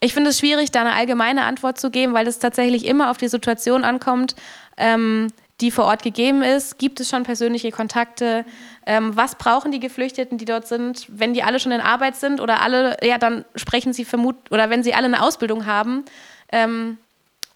ich 0.00 0.14
finde 0.14 0.30
es 0.30 0.38
schwierig, 0.38 0.72
da 0.72 0.80
eine 0.80 0.94
allgemeine 0.94 1.44
Antwort 1.44 1.78
zu 1.78 1.90
geben, 1.90 2.12
weil 2.12 2.26
es 2.26 2.38
tatsächlich 2.38 2.86
immer 2.86 3.10
auf 3.10 3.18
die 3.18 3.28
Situation 3.28 3.84
ankommt, 3.84 4.34
ähm, 4.76 5.28
die 5.62 5.70
vor 5.70 5.84
Ort 5.84 6.02
gegeben 6.02 6.42
ist. 6.42 6.78
Gibt 6.78 7.00
es 7.00 7.08
schon 7.08 7.22
persönliche 7.22 7.70
Kontakte? 7.70 8.44
Ähm, 8.84 9.16
was 9.16 9.36
brauchen 9.36 9.70
die 9.72 9.80
Geflüchteten, 9.80 10.36
die 10.36 10.44
dort 10.44 10.66
sind? 10.66 11.06
Wenn 11.08 11.34
die 11.34 11.42
alle 11.42 11.60
schon 11.60 11.72
in 11.72 11.80
Arbeit 11.80 12.16
sind 12.16 12.40
oder 12.40 12.60
alle, 12.60 12.96
ja, 13.02 13.16
dann 13.16 13.44
sprechen 13.54 13.92
sie 13.92 14.04
vermut 14.04 14.36
oder 14.50 14.68
wenn 14.68 14.82
sie 14.82 14.92
alle 14.92 15.06
eine 15.06 15.22
Ausbildung 15.22 15.64
haben 15.64 16.04
ähm, 16.50 16.98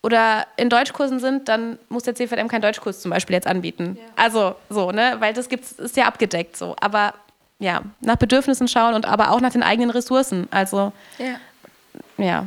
oder 0.02 0.46
in 0.56 0.70
Deutschkursen 0.70 1.18
sind, 1.18 1.48
dann 1.48 1.78
muss 1.88 2.04
der 2.04 2.14
CVM 2.14 2.46
keinen 2.48 2.62
Deutschkurs 2.62 3.00
zum 3.00 3.10
Beispiel 3.10 3.34
jetzt 3.34 3.48
anbieten. 3.48 3.98
Ja. 3.98 4.04
Also 4.14 4.54
so, 4.70 4.92
ne, 4.92 5.16
weil 5.18 5.34
das 5.34 5.48
gibt's, 5.48 5.72
ist 5.72 5.96
ja 5.96 6.06
abgedeckt 6.06 6.56
so. 6.56 6.76
Aber 6.80 7.12
ja, 7.58 7.82
nach 8.00 8.16
Bedürfnissen 8.16 8.68
schauen 8.68 8.94
und 8.94 9.06
aber 9.06 9.32
auch 9.32 9.40
nach 9.40 9.52
den 9.52 9.64
eigenen 9.64 9.90
Ressourcen. 9.90 10.46
Also 10.52 10.92
ja. 11.18 12.24
ja. 12.24 12.46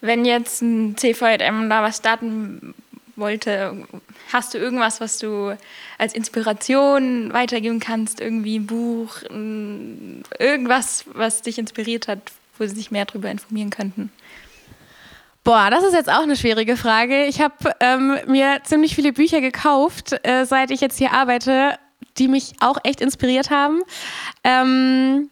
Wenn 0.00 0.24
jetzt 0.24 0.62
ein 0.62 0.96
CVM 0.96 1.68
da 1.68 1.82
was 1.82 1.98
starten 1.98 2.74
wollte, 3.16 3.86
hast 4.32 4.54
du 4.54 4.58
irgendwas, 4.58 5.00
was 5.00 5.18
du 5.18 5.56
als 5.98 6.14
Inspiration 6.14 7.32
weitergeben 7.32 7.80
kannst? 7.80 8.20
Irgendwie 8.20 8.58
ein 8.58 8.66
Buch, 8.66 9.22
irgendwas, 10.38 11.04
was 11.12 11.42
dich 11.42 11.58
inspiriert 11.58 12.08
hat, 12.08 12.20
wo 12.58 12.66
sie 12.66 12.74
sich 12.74 12.90
mehr 12.90 13.04
darüber 13.04 13.30
informieren 13.30 13.70
könnten? 13.70 14.10
Boah, 15.44 15.68
das 15.70 15.84
ist 15.84 15.92
jetzt 15.92 16.08
auch 16.08 16.22
eine 16.22 16.36
schwierige 16.36 16.76
Frage. 16.76 17.26
Ich 17.26 17.42
habe 17.42 17.54
ähm, 17.80 18.18
mir 18.26 18.60
ziemlich 18.64 18.94
viele 18.94 19.12
Bücher 19.12 19.42
gekauft, 19.42 20.16
äh, 20.22 20.46
seit 20.46 20.70
ich 20.70 20.80
jetzt 20.80 20.96
hier 20.96 21.12
arbeite, 21.12 21.78
die 22.16 22.28
mich 22.28 22.54
auch 22.60 22.78
echt 22.82 23.02
inspiriert 23.02 23.50
haben. 23.50 23.82
Ähm, 24.42 25.28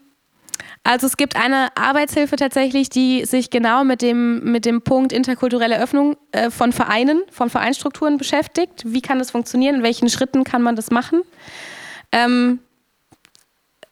also 0.85 1.07
es 1.07 1.17
gibt 1.17 1.37
eine 1.37 1.69
Arbeitshilfe 1.77 2.35
tatsächlich, 2.37 2.91
die 2.91 3.25
sich 3.25 3.51
genau 3.51 3.85
mit 3.85 4.03
dem, 4.03 4.43
mit 4.43 4.65
dem 4.65 4.83
Punkt 4.83 5.13
interkulturelle 5.13 5.81
Öffnung 5.81 6.17
äh, 6.33 6.51
von 6.51 6.73
Vereinen, 6.73 7.23
von 7.31 7.51
Vereinstrukturen 7.51 8.19
beschäftigt. 8.19 8.83
Wie 8.85 9.01
kann 9.01 9.21
das 9.21 9.31
funktionieren? 9.31 9.77
In 9.77 9.83
welchen 9.85 10.09
Schritten 10.09 10.43
kann 10.43 10.61
man 10.61 10.75
das 10.75 10.91
machen? 10.91 11.23
Ähm, 12.11 12.59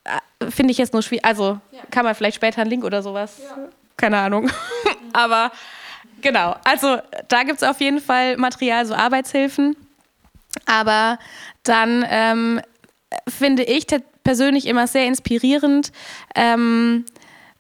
äh, 0.03 0.51
Finde 0.51 0.73
ich 0.73 0.79
jetzt 0.79 0.93
nur 0.93 1.03
schwierig. 1.03 1.25
Also 1.25 1.61
ja. 1.71 1.81
kann 1.93 2.05
man 2.05 2.15
vielleicht 2.17 2.37
später 2.37 2.61
einen 2.63 2.71
Link 2.71 2.85
oder 2.85 3.03
sowas. 3.03 3.39
Ja. 3.39 3.69
Keine 3.97 4.19
Ahnung. 4.19 4.51
Aber 5.13 5.53
genau. 6.21 6.57
Also 6.65 6.99
da 7.29 7.45
gibt 7.45 7.63
es 7.63 7.69
auf 7.69 7.81
jeden 7.81 8.01
Fall 8.01 8.37
Material, 8.37 8.85
so 8.85 8.95
Arbeitshilfen. 8.95 9.77
Aber 10.67 11.21
dann 11.63 12.05
ähm, 12.09 12.61
finde 13.29 13.63
ich 13.63 13.87
persönlich 14.31 14.67
immer 14.67 14.87
sehr 14.87 15.07
inspirierend. 15.07 15.91
Ähm, 16.37 17.05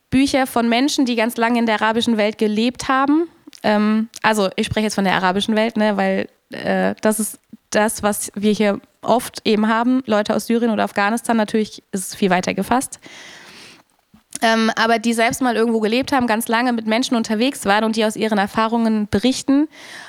Bücher 0.08 0.46
von 0.46 0.68
Menschen, 0.68 1.04
die 1.04 1.16
ganz 1.16 1.36
lange 1.36 1.58
in 1.58 1.66
der 1.66 1.82
arabischen 1.82 2.16
Welt 2.16 2.38
gelebt 2.38 2.86
haben. 2.86 3.28
Ähm, 3.64 4.08
also 4.22 4.50
ich 4.54 4.66
spreche 4.66 4.84
jetzt 4.84 4.94
von 4.94 5.02
der 5.02 5.14
arabischen 5.14 5.56
Welt, 5.56 5.76
ne, 5.76 5.96
weil 5.96 6.28
äh, 6.52 6.94
das 7.00 7.18
ist 7.18 7.40
das, 7.70 8.04
was 8.04 8.30
wir 8.36 8.52
hier 8.52 8.80
oft 9.02 9.40
eben 9.44 9.66
haben. 9.66 10.04
Leute 10.06 10.36
aus 10.36 10.46
Syrien 10.46 10.70
oder 10.70 10.84
Afghanistan, 10.84 11.36
natürlich 11.36 11.82
ist 11.90 12.08
es 12.10 12.14
viel 12.14 12.30
weiter 12.30 12.54
gefasst. 12.54 13.00
Ähm, 14.42 14.70
aber 14.76 14.98
die 14.98 15.12
selbst 15.12 15.42
mal 15.42 15.56
irgendwo 15.56 15.80
gelebt 15.80 16.12
haben, 16.12 16.26
ganz 16.26 16.48
lange 16.48 16.72
mit 16.72 16.86
Menschen 16.86 17.16
unterwegs 17.16 17.66
waren 17.66 17.84
und 17.84 17.96
die 17.96 18.04
aus 18.04 18.16
ihren 18.16 18.38
Erfahrungen 18.38 19.08
berichten 19.10 19.68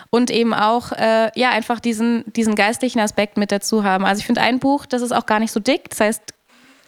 und 0.10 0.30
eben 0.30 0.54
auch 0.54 0.91
äh, 0.91 1.32
ja 1.36 1.50
einfach 1.50 1.80
diesen, 1.80 2.24
diesen 2.34 2.56
geistlichen 2.56 3.00
Aspekt 3.00 3.38
mit 3.38 3.52
dazu 3.52 3.84
haben. 3.84 4.06
Also 4.06 4.19
ich 4.19 4.26
finde 4.26 4.41
ein 4.41 4.60
Buch, 4.60 4.86
das 4.86 5.02
ist 5.02 5.12
auch 5.12 5.26
gar 5.26 5.39
nicht 5.39 5.52
so 5.52 5.60
dick, 5.60 5.89
das 5.89 6.00
heißt 6.00 6.21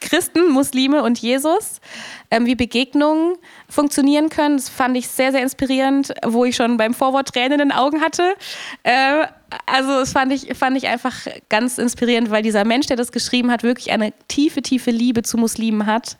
Christen, 0.03 0.51
Muslime 0.51 1.01
und 1.01 1.17
Jesus, 1.19 1.81
ähm, 2.29 2.45
wie 2.45 2.55
Begegnungen 2.55 3.35
funktionieren 3.67 4.29
können. 4.29 4.57
Das 4.57 4.69
fand 4.69 4.95
ich 4.95 5.07
sehr, 5.07 5.31
sehr 5.31 5.41
inspirierend, 5.41 6.13
wo 6.25 6.45
ich 6.45 6.55
schon 6.55 6.77
beim 6.77 6.93
Vorwort 6.93 7.29
Tränen 7.29 7.53
in 7.53 7.69
den 7.69 7.71
Augen 7.71 8.01
hatte. 8.01 8.35
Äh, 8.83 9.25
also 9.65 9.89
das 9.99 10.11
fand 10.11 10.31
ich, 10.31 10.55
fand 10.57 10.77
ich 10.77 10.87
einfach 10.87 11.15
ganz 11.49 11.77
inspirierend, 11.77 12.29
weil 12.29 12.43
dieser 12.43 12.65
Mensch, 12.65 12.87
der 12.87 12.97
das 12.97 13.11
geschrieben 13.11 13.51
hat, 13.51 13.63
wirklich 13.63 13.91
eine 13.91 14.13
tiefe, 14.27 14.61
tiefe 14.61 14.91
Liebe 14.91 15.23
zu 15.23 15.37
Muslimen 15.37 15.85
hat. 15.85 16.17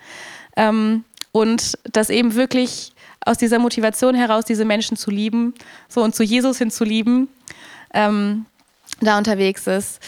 Ähm, 0.55 1.03
und 1.31 1.77
das 1.91 2.09
eben 2.09 2.35
wirklich 2.35 2.93
aus 3.25 3.37
dieser 3.37 3.59
Motivation 3.59 4.15
heraus, 4.15 4.45
diese 4.45 4.65
Menschen 4.65 4.97
zu 4.97 5.11
lieben, 5.11 5.53
so 5.87 6.01
und 6.03 6.15
zu 6.15 6.23
Jesus 6.23 6.57
hin 6.57 6.71
zu 6.71 6.83
lieben, 6.83 7.29
ähm, 7.93 8.45
da 9.01 9.17
unterwegs 9.17 9.67
ist. 9.67 9.99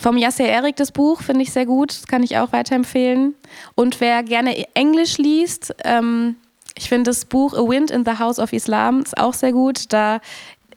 Vom 0.00 0.16
Yasser 0.16 0.46
Erik 0.46 0.76
das 0.76 0.92
Buch 0.92 1.20
finde 1.20 1.42
ich 1.42 1.52
sehr 1.52 1.66
gut, 1.66 1.90
das 1.90 2.06
kann 2.06 2.22
ich 2.22 2.38
auch 2.38 2.52
weiterempfehlen. 2.52 3.34
Und 3.74 4.00
wer 4.00 4.22
gerne 4.22 4.66
Englisch 4.74 5.18
liest, 5.18 5.74
ähm, 5.84 6.36
ich 6.74 6.88
finde 6.88 7.10
das 7.10 7.26
Buch 7.26 7.52
A 7.52 7.68
Wind 7.68 7.90
in 7.90 8.06
the 8.06 8.18
House 8.18 8.38
of 8.38 8.54
Islam 8.54 9.02
ist 9.02 9.18
auch 9.18 9.34
sehr 9.34 9.52
gut. 9.52 9.92
Da 9.92 10.20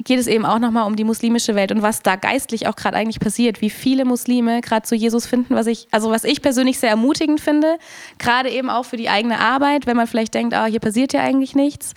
geht 0.04 0.20
es 0.20 0.28
eben 0.28 0.46
auch 0.46 0.60
nochmal 0.60 0.86
um 0.88 0.98
die 0.98 1.06
muslimische 1.06 1.56
Welt 1.56 1.72
und 1.72 1.82
was 1.82 2.02
da 2.02 2.18
geistlich 2.18 2.68
auch 2.68 2.76
gerade 2.76 2.98
eigentlich 2.98 3.22
passiert, 3.22 3.62
wie 3.62 3.70
viele 3.70 4.04
Muslime 4.04 4.60
gerade 4.60 4.86
zu 4.86 4.96
Jesus 4.96 5.26
finden, 5.26 5.56
was 5.56 5.68
ich, 5.68 5.88
also 5.92 6.10
was 6.12 6.26
ich 6.26 6.42
persönlich 6.42 6.80
sehr 6.80 6.90
ermutigend 6.90 7.40
finde, 7.40 7.78
gerade 8.18 8.50
eben 8.50 8.70
auch 8.70 8.84
für 8.84 8.98
die 8.98 9.08
eigene 9.08 9.40
Arbeit, 9.40 9.86
wenn 9.86 9.96
man 9.96 10.08
vielleicht 10.08 10.34
denkt, 10.34 10.54
ah, 10.54 10.66
hier 10.66 10.82
passiert 10.82 11.14
ja 11.14 11.22
eigentlich 11.22 11.56
nichts. 11.56 11.94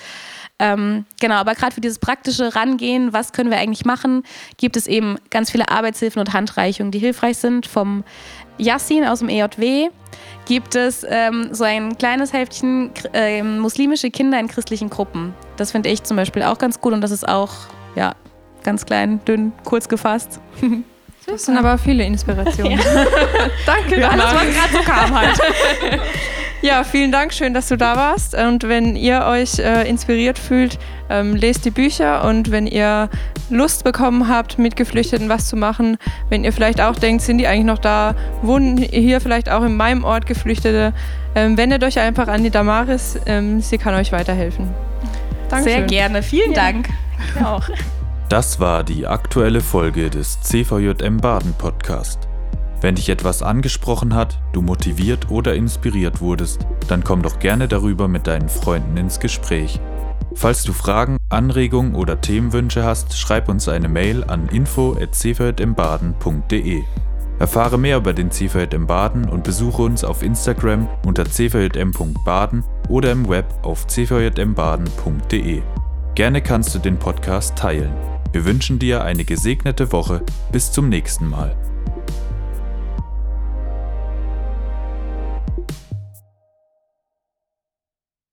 Ähm, 0.58 1.04
genau, 1.20 1.34
aber 1.34 1.54
gerade 1.54 1.74
für 1.74 1.80
dieses 1.80 1.98
praktische 1.98 2.54
Rangehen, 2.54 3.12
was 3.12 3.32
können 3.32 3.50
wir 3.50 3.58
eigentlich 3.58 3.84
machen, 3.84 4.22
gibt 4.56 4.76
es 4.76 4.86
eben 4.86 5.18
ganz 5.30 5.50
viele 5.50 5.68
Arbeitshilfen 5.68 6.20
und 6.20 6.32
Handreichungen, 6.32 6.90
die 6.90 6.98
hilfreich 6.98 7.36
sind. 7.36 7.66
Vom 7.66 8.04
Yassin 8.58 9.04
aus 9.04 9.18
dem 9.18 9.28
EJW 9.28 9.90
gibt 10.46 10.74
es 10.74 11.04
ähm, 11.08 11.48
so 11.52 11.64
ein 11.64 11.98
kleines 11.98 12.32
Heftchen 12.32 12.90
äh, 13.12 13.42
muslimische 13.42 14.10
Kinder 14.10 14.40
in 14.40 14.48
christlichen 14.48 14.88
Gruppen. 14.88 15.34
Das 15.56 15.72
finde 15.72 15.90
ich 15.90 16.04
zum 16.04 16.16
Beispiel 16.16 16.42
auch 16.42 16.56
ganz 16.56 16.80
gut 16.80 16.94
und 16.94 17.02
das 17.02 17.10
ist 17.10 17.28
auch 17.28 17.52
ja, 17.94 18.14
ganz 18.62 18.86
klein, 18.86 19.20
dünn, 19.26 19.52
kurz 19.64 19.88
gefasst. 19.88 20.40
Das 21.28 21.44
sind 21.44 21.56
aber 21.58 21.76
viele 21.76 22.04
Inspirationen. 22.04 22.78
Ja. 22.78 22.84
Danke, 23.66 24.00
ja, 24.00 24.10
alles, 24.10 24.26
was 24.26 24.32
gerade 24.32 24.72
so 24.72 24.78
kam 24.88 25.12
halt. 25.12 25.40
Ja, 26.62 26.84
vielen 26.84 27.12
Dank, 27.12 27.32
schön, 27.32 27.54
dass 27.54 27.68
du 27.68 27.76
da 27.76 27.96
warst. 27.96 28.34
Und 28.34 28.68
wenn 28.68 28.96
ihr 28.96 29.24
euch 29.26 29.58
äh, 29.58 29.88
inspiriert 29.88 30.38
fühlt, 30.38 30.78
ähm, 31.10 31.36
lest 31.36 31.64
die 31.64 31.70
Bücher 31.70 32.24
und 32.24 32.50
wenn 32.50 32.66
ihr 32.66 33.08
Lust 33.50 33.84
bekommen 33.84 34.28
habt, 34.28 34.58
mit 34.58 34.74
Geflüchteten 34.74 35.28
was 35.28 35.48
zu 35.48 35.56
machen, 35.56 35.98
wenn 36.30 36.44
ihr 36.44 36.52
vielleicht 36.52 36.80
auch 36.80 36.96
denkt, 36.96 37.22
sind 37.22 37.38
die 37.38 37.46
eigentlich 37.46 37.66
noch 37.66 37.78
da, 37.78 38.14
wohnen 38.42 38.78
hier 38.78 39.20
vielleicht 39.20 39.50
auch 39.50 39.62
in 39.62 39.76
meinem 39.76 40.04
Ort 40.04 40.26
Geflüchtete, 40.26 40.92
ähm, 41.34 41.56
wendet 41.56 41.84
euch 41.84 41.98
einfach 41.98 42.28
an 42.28 42.42
die 42.42 42.50
Damaris, 42.50 43.18
ähm, 43.26 43.60
sie 43.60 43.78
kann 43.78 43.94
euch 43.94 44.10
weiterhelfen. 44.12 44.70
Dankeschön. 45.48 45.80
Sehr 45.80 45.86
gerne, 45.86 46.22
vielen 46.22 46.52
ja. 46.52 46.56
Dank. 46.56 46.88
Ja. 47.38 47.56
auch. 47.56 47.68
Das 48.28 48.58
war 48.58 48.82
die 48.82 49.06
aktuelle 49.06 49.60
Folge 49.60 50.10
des 50.10 50.40
CVJM 50.40 51.18
Baden 51.18 51.54
Podcast. 51.56 52.26
Wenn 52.80 52.94
dich 52.94 53.08
etwas 53.08 53.42
angesprochen 53.42 54.14
hat, 54.14 54.38
du 54.52 54.62
motiviert 54.62 55.30
oder 55.30 55.54
inspiriert 55.54 56.20
wurdest, 56.20 56.66
dann 56.88 57.04
komm 57.04 57.22
doch 57.22 57.38
gerne 57.38 57.68
darüber 57.68 58.08
mit 58.08 58.26
deinen 58.26 58.48
Freunden 58.48 58.96
ins 58.96 59.18
Gespräch. 59.18 59.80
Falls 60.34 60.64
du 60.64 60.74
Fragen, 60.74 61.16
Anregungen 61.30 61.94
oder 61.94 62.20
Themenwünsche 62.20 62.84
hast, 62.84 63.18
schreib 63.18 63.48
uns 63.48 63.68
eine 63.68 63.88
Mail 63.88 64.24
an 64.24 64.48
info@cvjmbaden.de. 64.48 66.82
Erfahre 67.38 67.78
mehr 67.78 67.98
über 67.98 68.12
den 68.12 68.30
CVJM 68.30 68.86
Baden 68.86 69.28
und 69.28 69.44
besuche 69.44 69.82
uns 69.82 70.04
auf 70.04 70.22
Instagram 70.22 70.88
unter 71.04 71.24
cvjm.baden 71.24 72.64
oder 72.88 73.12
im 73.12 73.28
Web 73.28 73.46
auf 73.62 73.86
cvjmbaden.de. 73.86 75.62
Gerne 76.14 76.42
kannst 76.42 76.74
du 76.74 76.78
den 76.78 76.98
Podcast 76.98 77.56
teilen. 77.56 77.92
Wir 78.32 78.44
wünschen 78.44 78.78
dir 78.78 79.04
eine 79.04 79.24
gesegnete 79.24 79.92
Woche. 79.92 80.22
Bis 80.50 80.72
zum 80.72 80.88
nächsten 80.88 81.28
Mal. 81.28 81.54